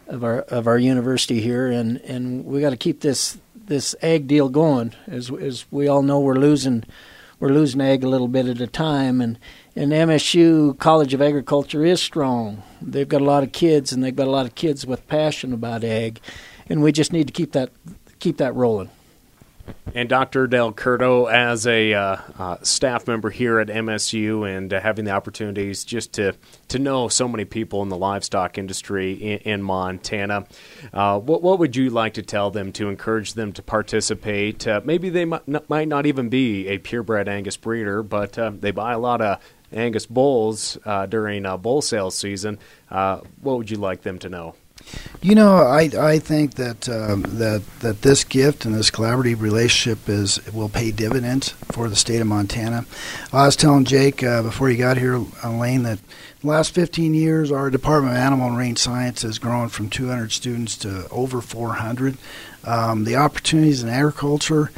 of 0.06 0.22
our 0.22 0.40
of 0.40 0.66
our 0.66 0.78
university 0.78 1.40
here, 1.40 1.70
and, 1.70 1.98
and 1.98 2.44
we 2.44 2.60
got 2.60 2.70
to 2.70 2.76
keep 2.76 3.00
this 3.00 3.38
this 3.54 3.94
ag 4.02 4.26
deal 4.26 4.48
going. 4.48 4.94
As 5.06 5.30
as 5.30 5.64
we 5.70 5.88
all 5.88 6.02
know, 6.02 6.20
we're 6.20 6.34
losing 6.34 6.84
we're 7.40 7.48
losing 7.48 7.80
ag 7.80 8.04
a 8.04 8.08
little 8.08 8.28
bit 8.28 8.46
at 8.46 8.60
a 8.60 8.66
time, 8.66 9.20
and 9.20 9.38
and 9.76 9.92
MSU 9.92 10.78
College 10.78 11.14
of 11.14 11.22
Agriculture 11.22 11.84
is 11.84 12.00
strong. 12.00 12.62
They've 12.80 13.08
got 13.08 13.20
a 13.20 13.24
lot 13.24 13.42
of 13.42 13.52
kids, 13.52 13.92
and 13.92 14.02
they've 14.02 14.14
got 14.14 14.28
a 14.28 14.30
lot 14.30 14.46
of 14.46 14.54
kids 14.54 14.86
with 14.86 15.06
passion 15.08 15.52
about 15.52 15.84
ag, 15.84 16.20
and 16.68 16.82
we 16.82 16.92
just 16.92 17.12
need 17.12 17.26
to 17.26 17.32
keep 17.32 17.52
that 17.52 17.70
keep 18.18 18.36
that 18.38 18.54
rolling. 18.54 18.90
And 19.94 20.08
Dr. 20.08 20.48
DelCurto, 20.48 21.32
as 21.32 21.68
a 21.68 21.94
uh, 21.94 22.16
uh, 22.36 22.56
staff 22.62 23.06
member 23.06 23.30
here 23.30 23.60
at 23.60 23.68
MSU, 23.68 24.44
and 24.44 24.74
uh, 24.74 24.80
having 24.80 25.04
the 25.04 25.12
opportunities 25.12 25.84
just 25.84 26.14
to 26.14 26.34
to 26.68 26.80
know 26.80 27.06
so 27.06 27.28
many 27.28 27.44
people 27.44 27.80
in 27.82 27.90
the 27.90 27.96
livestock 27.96 28.58
industry 28.58 29.12
in, 29.12 29.38
in 29.38 29.62
Montana, 29.62 30.46
uh, 30.92 31.20
what 31.20 31.42
what 31.42 31.60
would 31.60 31.76
you 31.76 31.90
like 31.90 32.14
to 32.14 32.22
tell 32.22 32.50
them 32.50 32.72
to 32.72 32.88
encourage 32.88 33.34
them 33.34 33.52
to 33.52 33.62
participate? 33.62 34.66
Uh, 34.66 34.80
maybe 34.84 35.10
they 35.10 35.24
might 35.24 35.46
not, 35.46 35.70
might 35.70 35.86
not, 35.86 36.06
even 36.06 36.28
be 36.28 36.66
a 36.66 36.78
purebred 36.78 37.28
Angus 37.28 37.56
breeder, 37.56 38.02
but 38.02 38.36
uh, 38.36 38.50
they 38.52 38.72
buy 38.72 38.94
a 38.94 38.98
lot 38.98 39.20
of 39.20 39.38
Angus 39.72 40.06
bulls 40.06 40.76
during 41.08 41.44
bull 41.58 41.82
sales 41.82 42.16
season. 42.16 42.58
what 42.88 43.22
would 43.42 43.70
you 43.70 43.76
like 43.76 44.02
them 44.02 44.18
to 44.18 44.28
know? 44.28 44.56
You 45.22 45.34
know, 45.34 45.56
I 45.56 45.90
I 45.98 46.18
think 46.18 46.54
that 46.54 46.88
um, 46.88 47.22
that 47.22 47.62
that 47.80 48.02
this 48.02 48.24
gift 48.24 48.64
and 48.64 48.74
this 48.74 48.90
collaborative 48.90 49.40
relationship 49.40 50.08
is 50.08 50.38
will 50.52 50.68
pay 50.68 50.90
dividends 50.90 51.50
for 51.72 51.88
the 51.88 51.96
state 51.96 52.20
of 52.20 52.26
Montana. 52.26 52.84
I 53.32 53.46
was 53.46 53.56
telling 53.56 53.84
Jake 53.84 54.22
uh, 54.22 54.42
before 54.42 54.68
he 54.68 54.76
got 54.76 54.98
here, 54.98 55.24
Elaine, 55.42 55.82
that 55.84 55.98
the 56.40 56.46
last 56.46 56.74
15 56.74 57.14
years 57.14 57.50
our 57.50 57.70
Department 57.70 58.16
of 58.16 58.20
Animal 58.20 58.48
and 58.48 58.58
Range 58.58 58.78
Science 58.78 59.22
has 59.22 59.38
grown 59.38 59.70
from 59.70 59.88
200 59.88 60.30
students 60.30 60.76
to 60.78 61.08
over 61.08 61.40
400. 61.40 62.18
Um, 62.64 63.04
the 63.04 63.16
opportunities 63.16 63.82
in 63.82 63.88
agriculture 63.88 64.70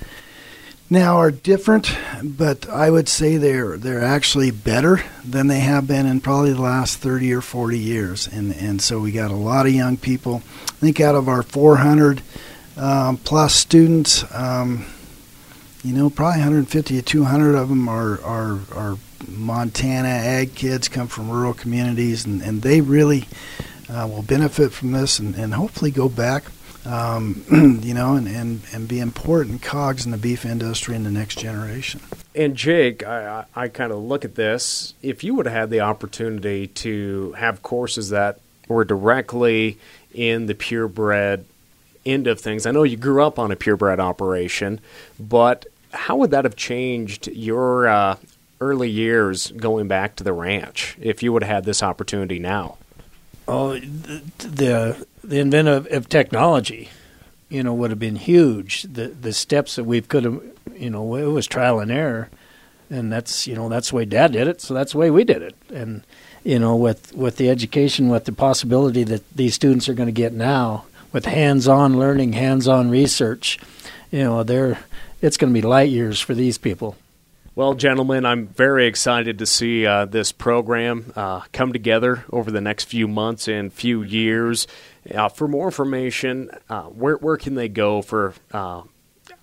now 0.89 1.17
are 1.17 1.31
different, 1.31 1.97
but 2.23 2.69
I 2.69 2.91
would 2.91 3.09
say 3.09 3.37
they're 3.37 3.77
they're 3.77 4.05
actually 4.05 4.51
better 4.51 5.03
than 5.25 5.49
they 5.49 5.61
have 5.61 5.87
been 5.87 6.07
in 6.07 6.21
probably 6.21 6.53
the 6.53 6.63
last 6.63 6.99
30 6.99 7.33
or 7.33 7.41
40 7.41 7.79
years. 7.79 8.29
And 8.29 8.55
and 8.55 8.81
so 8.81 9.01
we 9.01 9.13
got 9.13 9.31
a 9.31 9.37
lot 9.37 9.67
of 9.67 9.73
young 9.73 9.97
people. 9.97 10.43
I 10.69 10.73
think 10.73 11.01
out 11.01 11.15
of 11.15 11.29
our 11.29 11.43
400 11.43 12.23
um, 12.77 13.17
plus 13.19 13.55
students, 13.55 14.25
um, 14.35 14.87
you 15.83 15.95
know, 15.95 16.11
probably 16.11 16.41
150 16.41 16.97
to 16.97 17.03
200 17.03 17.55
of 17.55 17.69
them 17.69 17.89
are 17.89 18.23
are 18.23 18.61
are 18.75 18.97
Montana 19.29 20.09
ag 20.09 20.55
kids 20.55 20.89
come 20.89 21.09
from 21.09 21.31
rural 21.31 21.55
communities, 21.55 22.25
and, 22.25 22.43
and 22.43 22.63
they 22.63 22.81
really 22.81 23.27
uh, 23.89 24.07
will 24.11 24.23
benefit 24.23 24.73
from 24.73 24.93
this 24.93 25.19
and, 25.19 25.35
and 25.35 25.55
hopefully 25.55 25.91
go 25.91 26.09
back, 26.09 26.45
um, 26.87 27.45
you 27.83 27.95
know, 27.95 28.15
and, 28.15 28.29
and, 28.29 28.61
and 28.73 28.89
be 28.89 29.01
important 29.01 29.63
cogs 29.63 30.05
in 30.05 30.13
the 30.13 30.19
beef 30.19 30.45
industry 30.45 30.95
in 30.95 31.05
the 31.05 31.11
next 31.11 31.39
generation. 31.39 32.01
And 32.35 32.55
Jake, 32.55 33.05
I, 33.05 33.45
I, 33.55 33.69
kind 33.69 33.93
of 33.93 33.99
look 33.99 34.25
at 34.25 34.35
this. 34.35 34.95
If 35.03 35.25
you 35.25 35.35
would 35.35 35.47
have 35.47 35.55
had 35.55 35.71
the 35.71 35.81
opportunity 35.81 36.67
to 36.69 37.33
have 37.33 37.63
courses 37.63 38.11
that 38.11 38.41
were 38.69 38.85
directly 38.85 39.79
in 40.15 40.47
the 40.47 40.55
purebred 40.55 41.45
end 42.05 42.27
of 42.27 42.41
things, 42.41 42.67
I 42.67 42.71
know 42.71 42.83
you 42.83 42.97
grew 42.97 43.25
up 43.25 43.39
on 43.39 43.51
a 43.51 43.57
purebred 43.57 44.01
operation, 44.01 44.81
but 45.19 45.67
how 45.93 46.17
would 46.17 46.31
that 46.31 46.45
have 46.45 46.57
changed 46.57 47.27
your 47.29 47.89
uh, 47.89 48.17
early 48.61 48.91
years 48.91 49.51
going 49.53 49.89
back 49.89 50.17
to 50.17 50.25
the 50.25 50.33
ranch 50.33 50.97
if 51.01 51.23
you 51.23 51.33
would 51.33 51.43
have 51.43 51.57
had 51.57 51.65
this 51.65 51.83
opportunity 51.83 52.39
now? 52.39 52.77
Oh, 53.49 53.79
the 53.79 54.23
the, 54.39 55.07
the 55.23 55.39
inventive 55.39 55.87
of 55.93 56.09
technology, 56.09 56.89
you 57.49 57.63
know, 57.63 57.75
would 57.75 57.91
have 57.91 57.99
been 57.99 58.17
huge. 58.17 58.83
The 58.83 59.09
the 59.09 59.33
steps 59.33 59.77
that 59.77 59.85
we 59.85 60.01
could 60.01 60.25
have, 60.25 60.43
you 60.75 60.91
know, 60.91 61.15
it 61.15 61.27
was 61.27 61.47
trial 61.47 61.79
and 61.79 61.91
error, 61.91 62.29
and 62.91 63.13
that's 63.13 63.47
you 63.47 63.55
know 63.55 63.69
that's 63.69 63.91
the 63.91 63.97
way 63.97 64.05
Dad 64.05 64.33
did 64.33 64.49
it, 64.49 64.61
so 64.61 64.75
that's 64.75 64.93
the 64.93 64.99
way 64.99 65.11
we 65.11 65.25
did 65.25 65.43
it, 65.43 65.55
and 65.73 66.03
you 66.43 66.59
know 66.59 66.75
with 66.75 67.15
with 67.15 67.37
the 67.37 67.49
education, 67.49 68.09
with 68.09 68.25
the 68.25 68.33
possibility 68.33 69.05
that 69.05 69.29
these 69.37 69.55
students 69.55 69.89
are 69.89 69.95
going 69.95 70.09
to 70.09 70.13
get 70.13 70.33
now, 70.33 70.85
with 71.13 71.27
hands-on 71.27 71.99
learning, 71.99 72.33
hands-on 72.33 72.91
research, 72.91 73.59
you 74.11 74.25
know, 74.25 74.43
they're 74.43 74.79
it's 75.23 75.37
going 75.37 75.53
to 75.53 75.61
be 75.61 75.67
light 75.67 75.91
years 75.91 76.21
for 76.21 76.35
these 76.35 76.59
people. 76.59 76.97
Well, 77.57 77.73
gentlemen, 77.73 78.27
I'm 78.27 78.49
very 78.49 78.87
excited 78.87 79.39
to 79.39 79.47
see 79.47 79.87
uh, 79.87 80.05
this 80.05 80.31
program 80.31 81.11
uh, 81.17 81.41
come 81.55 81.73
together 81.73 82.23
over 82.31 82.51
the 82.51 82.61
next 82.61 82.85
few 82.85 83.09
months 83.09 83.49
and 83.49 83.73
few 83.73 84.03
years. 84.03 84.67
Uh, 85.11 85.31
for 85.31 85.49
more 85.49 85.65
information, 85.65 86.51
uh, 86.69 86.83
where 86.83 87.17
where 87.17 87.39
can 87.39 87.55
they 87.55 87.71
go 87.71 88.03
for 88.03 88.35
uh, 88.53 88.83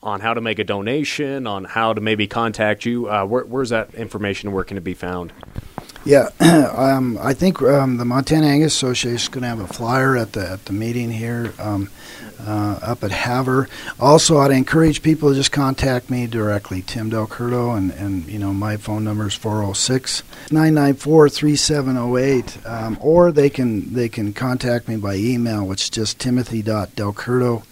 on 0.03 0.21
how 0.21 0.35
to 0.35 0.41
make 0.41 0.59
a 0.59 0.63
donation, 0.63 1.47
on 1.47 1.63
how 1.63 1.91
to 1.91 2.01
maybe 2.01 2.27
contact 2.27 2.85
you? 2.85 3.09
Uh, 3.09 3.25
where, 3.25 3.45
where's 3.45 3.69
that 3.69 3.95
information? 3.95 4.51
Where 4.51 4.63
can 4.63 4.77
it 4.77 4.83
be 4.83 4.93
found? 4.93 5.33
Yeah, 6.05 6.29
um, 6.39 7.17
I 7.19 7.33
think 7.33 7.63
um, 7.63 7.97
the 7.97 8.05
Montana 8.05 8.45
Angus 8.45 8.75
Association 8.75 9.15
is 9.15 9.27
going 9.27 9.41
to 9.41 9.47
have 9.47 9.59
a 9.59 9.67
flyer 9.67 10.15
at 10.17 10.33
the 10.33 10.51
at 10.51 10.65
the 10.65 10.73
meeting 10.73 11.09
here. 11.09 11.51
Um, 11.57 11.89
uh, 12.45 12.79
up 12.81 13.03
at 13.03 13.11
Havre. 13.11 13.67
Also, 13.99 14.37
I'd 14.37 14.51
encourage 14.51 15.01
people 15.01 15.29
to 15.29 15.35
just 15.35 15.51
contact 15.51 16.09
me 16.09 16.27
directly, 16.27 16.81
Tim 16.81 17.09
DelCurto, 17.09 17.77
and, 17.77 17.91
and 17.91 18.25
you 18.27 18.39
know 18.39 18.53
my 18.53 18.77
phone 18.77 19.03
number 19.03 19.27
is 19.27 19.35
406 19.35 20.23
994 20.51 21.29
3708, 21.29 22.65
um, 22.65 22.97
or 23.01 23.31
they 23.31 23.49
can 23.49 23.93
they 23.93 24.09
can 24.09 24.33
contact 24.33 24.87
me 24.87 24.97
by 24.97 25.15
email, 25.15 25.65
which 25.65 25.83
is 25.83 25.89
just 25.89 26.19
timothy.delcurto 26.19 27.63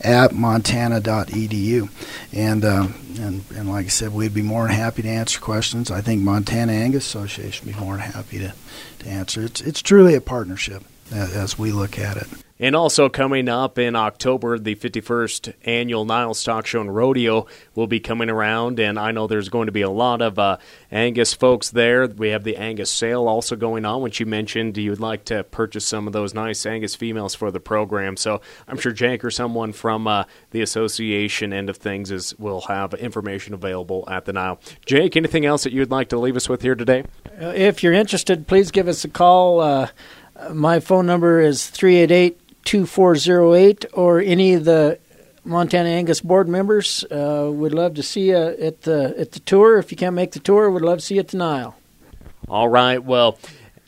at 0.00 0.32
montana.edu. 0.32 1.88
And, 2.32 2.64
uh, 2.64 2.88
and, 3.18 3.44
and 3.54 3.70
like 3.70 3.86
I 3.86 3.88
said, 3.88 4.12
we'd 4.12 4.34
be 4.34 4.42
more 4.42 4.66
than 4.66 4.76
happy 4.76 5.02
to 5.02 5.08
answer 5.08 5.40
questions. 5.40 5.90
I 5.90 6.00
think 6.00 6.22
Montana 6.22 6.72
Angus 6.72 7.06
Association 7.06 7.66
would 7.66 7.74
be 7.74 7.80
more 7.80 7.96
than 7.96 8.12
happy 8.12 8.38
to, 8.38 8.54
to 9.00 9.08
answer. 9.08 9.42
It's, 9.42 9.60
it's 9.60 9.82
truly 9.82 10.14
a 10.14 10.20
partnership 10.20 10.84
as, 11.12 11.34
as 11.34 11.58
we 11.58 11.72
look 11.72 11.98
at 11.98 12.16
it. 12.16 12.28
And 12.60 12.74
also 12.74 13.08
coming 13.08 13.48
up 13.48 13.78
in 13.78 13.94
October, 13.94 14.58
the 14.58 14.74
51st 14.74 15.54
annual 15.64 16.04
Niles 16.04 16.40
Stock 16.40 16.66
Show 16.66 16.80
and 16.80 16.94
Rodeo 16.94 17.46
will 17.76 17.86
be 17.86 18.00
coming 18.00 18.28
around, 18.28 18.80
and 18.80 18.98
I 18.98 19.12
know 19.12 19.28
there's 19.28 19.48
going 19.48 19.66
to 19.66 19.72
be 19.72 19.82
a 19.82 19.90
lot 19.90 20.20
of 20.20 20.40
uh, 20.40 20.56
Angus 20.90 21.34
folks 21.34 21.70
there. 21.70 22.08
We 22.08 22.30
have 22.30 22.42
the 22.42 22.56
Angus 22.56 22.90
sale 22.90 23.28
also 23.28 23.54
going 23.54 23.84
on, 23.84 24.02
which 24.02 24.18
you 24.18 24.26
mentioned 24.26 24.76
you 24.76 24.90
would 24.90 24.98
like 24.98 25.24
to 25.26 25.44
purchase 25.44 25.84
some 25.84 26.08
of 26.08 26.12
those 26.12 26.34
nice 26.34 26.66
Angus 26.66 26.96
females 26.96 27.36
for 27.36 27.52
the 27.52 27.60
program. 27.60 28.16
So 28.16 28.40
I'm 28.66 28.76
sure 28.78 28.90
Jake 28.90 29.24
or 29.24 29.30
someone 29.30 29.72
from 29.72 30.08
uh, 30.08 30.24
the 30.50 30.60
association 30.60 31.52
end 31.52 31.70
of 31.70 31.76
things 31.76 32.10
is 32.10 32.36
will 32.40 32.62
have 32.62 32.92
information 32.94 33.54
available 33.54 34.04
at 34.08 34.24
the 34.24 34.32
Nile. 34.32 34.58
Jake, 34.84 35.16
anything 35.16 35.46
else 35.46 35.62
that 35.62 35.72
you'd 35.72 35.92
like 35.92 36.08
to 36.08 36.18
leave 36.18 36.34
us 36.34 36.48
with 36.48 36.62
here 36.62 36.74
today? 36.74 37.04
Uh, 37.40 37.52
if 37.54 37.84
you're 37.84 37.92
interested, 37.92 38.48
please 38.48 38.72
give 38.72 38.88
us 38.88 39.04
a 39.04 39.08
call. 39.08 39.60
Uh, 39.60 39.88
my 40.52 40.80
phone 40.80 41.06
number 41.06 41.40
is 41.40 41.68
388 41.68 42.64
2408 42.64 43.86
or 43.92 44.20
any 44.20 44.54
of 44.54 44.64
the 44.64 44.98
Montana 45.44 45.88
Angus 45.88 46.20
board 46.20 46.48
members. 46.48 47.04
Uh, 47.10 47.50
would 47.52 47.72
love 47.72 47.94
to 47.94 48.02
see 48.02 48.28
you 48.28 48.36
at 48.36 48.82
the 48.82 49.14
at 49.18 49.32
the 49.32 49.40
tour. 49.40 49.78
If 49.78 49.90
you 49.90 49.96
can't 49.96 50.14
make 50.14 50.32
the 50.32 50.40
tour, 50.40 50.70
would 50.70 50.82
love 50.82 50.98
to 50.98 51.04
see 51.04 51.14
you 51.14 51.20
at 51.20 51.28
the 51.28 51.38
Nile. 51.38 51.76
All 52.48 52.68
right. 52.68 53.02
Well, 53.02 53.38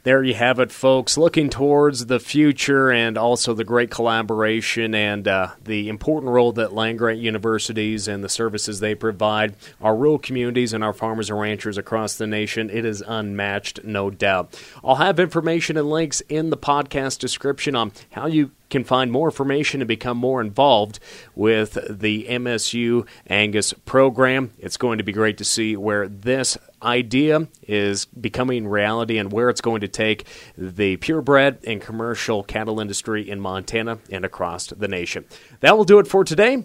there 0.02 0.22
you 0.22 0.34
have 0.34 0.58
it, 0.58 0.72
folks. 0.72 1.18
Looking 1.18 1.50
towards 1.50 2.06
the 2.06 2.18
future 2.18 2.90
and 2.90 3.18
also 3.18 3.52
the 3.52 3.64
great 3.64 3.90
collaboration 3.90 4.94
and 4.94 5.28
uh, 5.28 5.50
the 5.62 5.88
important 5.88 6.32
role 6.32 6.52
that 6.52 6.72
land 6.72 6.98
grant 6.98 7.18
universities 7.18 8.08
and 8.08 8.24
the 8.24 8.28
services 8.28 8.80
they 8.80 8.94
provide 8.94 9.54
our 9.80 9.94
rural 9.94 10.18
communities 10.18 10.72
and 10.72 10.82
our 10.82 10.94
farmers 10.94 11.28
and 11.28 11.38
ranchers 11.38 11.76
across 11.76 12.16
the 12.16 12.26
nation. 12.26 12.70
It 12.70 12.86
is 12.86 13.02
unmatched, 13.06 13.84
no 13.84 14.08
doubt. 14.08 14.58
I'll 14.82 14.96
have 14.96 15.20
information 15.20 15.76
and 15.76 15.90
links 15.90 16.22
in 16.28 16.48
the 16.48 16.56
podcast 16.56 17.18
description 17.18 17.76
on 17.76 17.92
how 18.12 18.26
you 18.26 18.52
can 18.70 18.84
find 18.84 19.12
more 19.12 19.28
information 19.28 19.82
and 19.82 19.88
become 19.88 20.16
more 20.16 20.40
involved 20.40 20.98
with 21.34 21.76
the 21.90 22.26
MSU 22.28 23.06
Angus 23.26 23.74
program. 23.84 24.52
It's 24.58 24.76
going 24.76 24.98
to 24.98 25.04
be 25.04 25.12
great 25.12 25.36
to 25.38 25.44
see 25.44 25.76
where 25.76 26.08
this 26.08 26.56
idea 26.82 27.48
is 27.62 28.06
becoming 28.06 28.66
reality 28.66 29.18
and 29.18 29.32
where 29.32 29.48
it's 29.48 29.60
going 29.60 29.80
to 29.80 29.88
take 29.88 30.26
the 30.56 30.96
purebred 30.98 31.58
and 31.66 31.80
commercial 31.80 32.42
cattle 32.42 32.80
industry 32.80 33.28
in 33.28 33.40
Montana 33.40 33.98
and 34.10 34.24
across 34.24 34.68
the 34.68 34.88
nation. 34.88 35.24
That 35.60 35.76
will 35.76 35.84
do 35.84 35.98
it 35.98 36.06
for 36.06 36.24
today. 36.24 36.64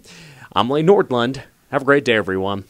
I'm 0.56 0.69
Lane 0.69 0.88
Nordlund. 0.88 1.41
Have 1.71 1.82
a 1.82 1.86
great 1.86 2.06
day, 2.06 2.15
everyone. 2.15 2.65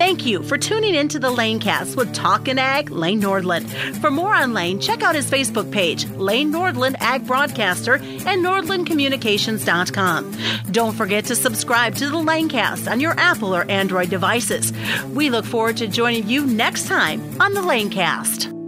Thank 0.00 0.24
you 0.24 0.42
for 0.42 0.56
tuning 0.56 0.94
in 0.94 1.08
to 1.08 1.18
the 1.18 1.28
Lanecast 1.28 1.94
with 1.94 2.14
Talkin' 2.14 2.58
Ag, 2.58 2.90
Lane 2.90 3.20
Nordlund. 3.20 3.68
For 4.00 4.10
more 4.10 4.34
on 4.34 4.54
Lane, 4.54 4.80
check 4.80 5.02
out 5.02 5.14
his 5.14 5.30
Facebook 5.30 5.70
page, 5.70 6.08
Lane 6.12 6.50
Nordlund 6.50 6.96
Ag 7.00 7.26
Broadcaster, 7.26 7.96
and 7.96 8.42
NordlundCommunications.com. 8.42 10.38
Don't 10.70 10.94
forget 10.94 11.26
to 11.26 11.36
subscribe 11.36 11.96
to 11.96 12.08
the 12.08 12.16
Lanecast 12.16 12.90
on 12.90 12.98
your 12.98 13.12
Apple 13.20 13.54
or 13.54 13.70
Android 13.70 14.08
devices. 14.08 14.72
We 15.08 15.28
look 15.28 15.44
forward 15.44 15.76
to 15.76 15.86
joining 15.86 16.26
you 16.26 16.46
next 16.46 16.86
time 16.86 17.20
on 17.38 17.52
the 17.52 17.60
Lanecast. 17.60 18.59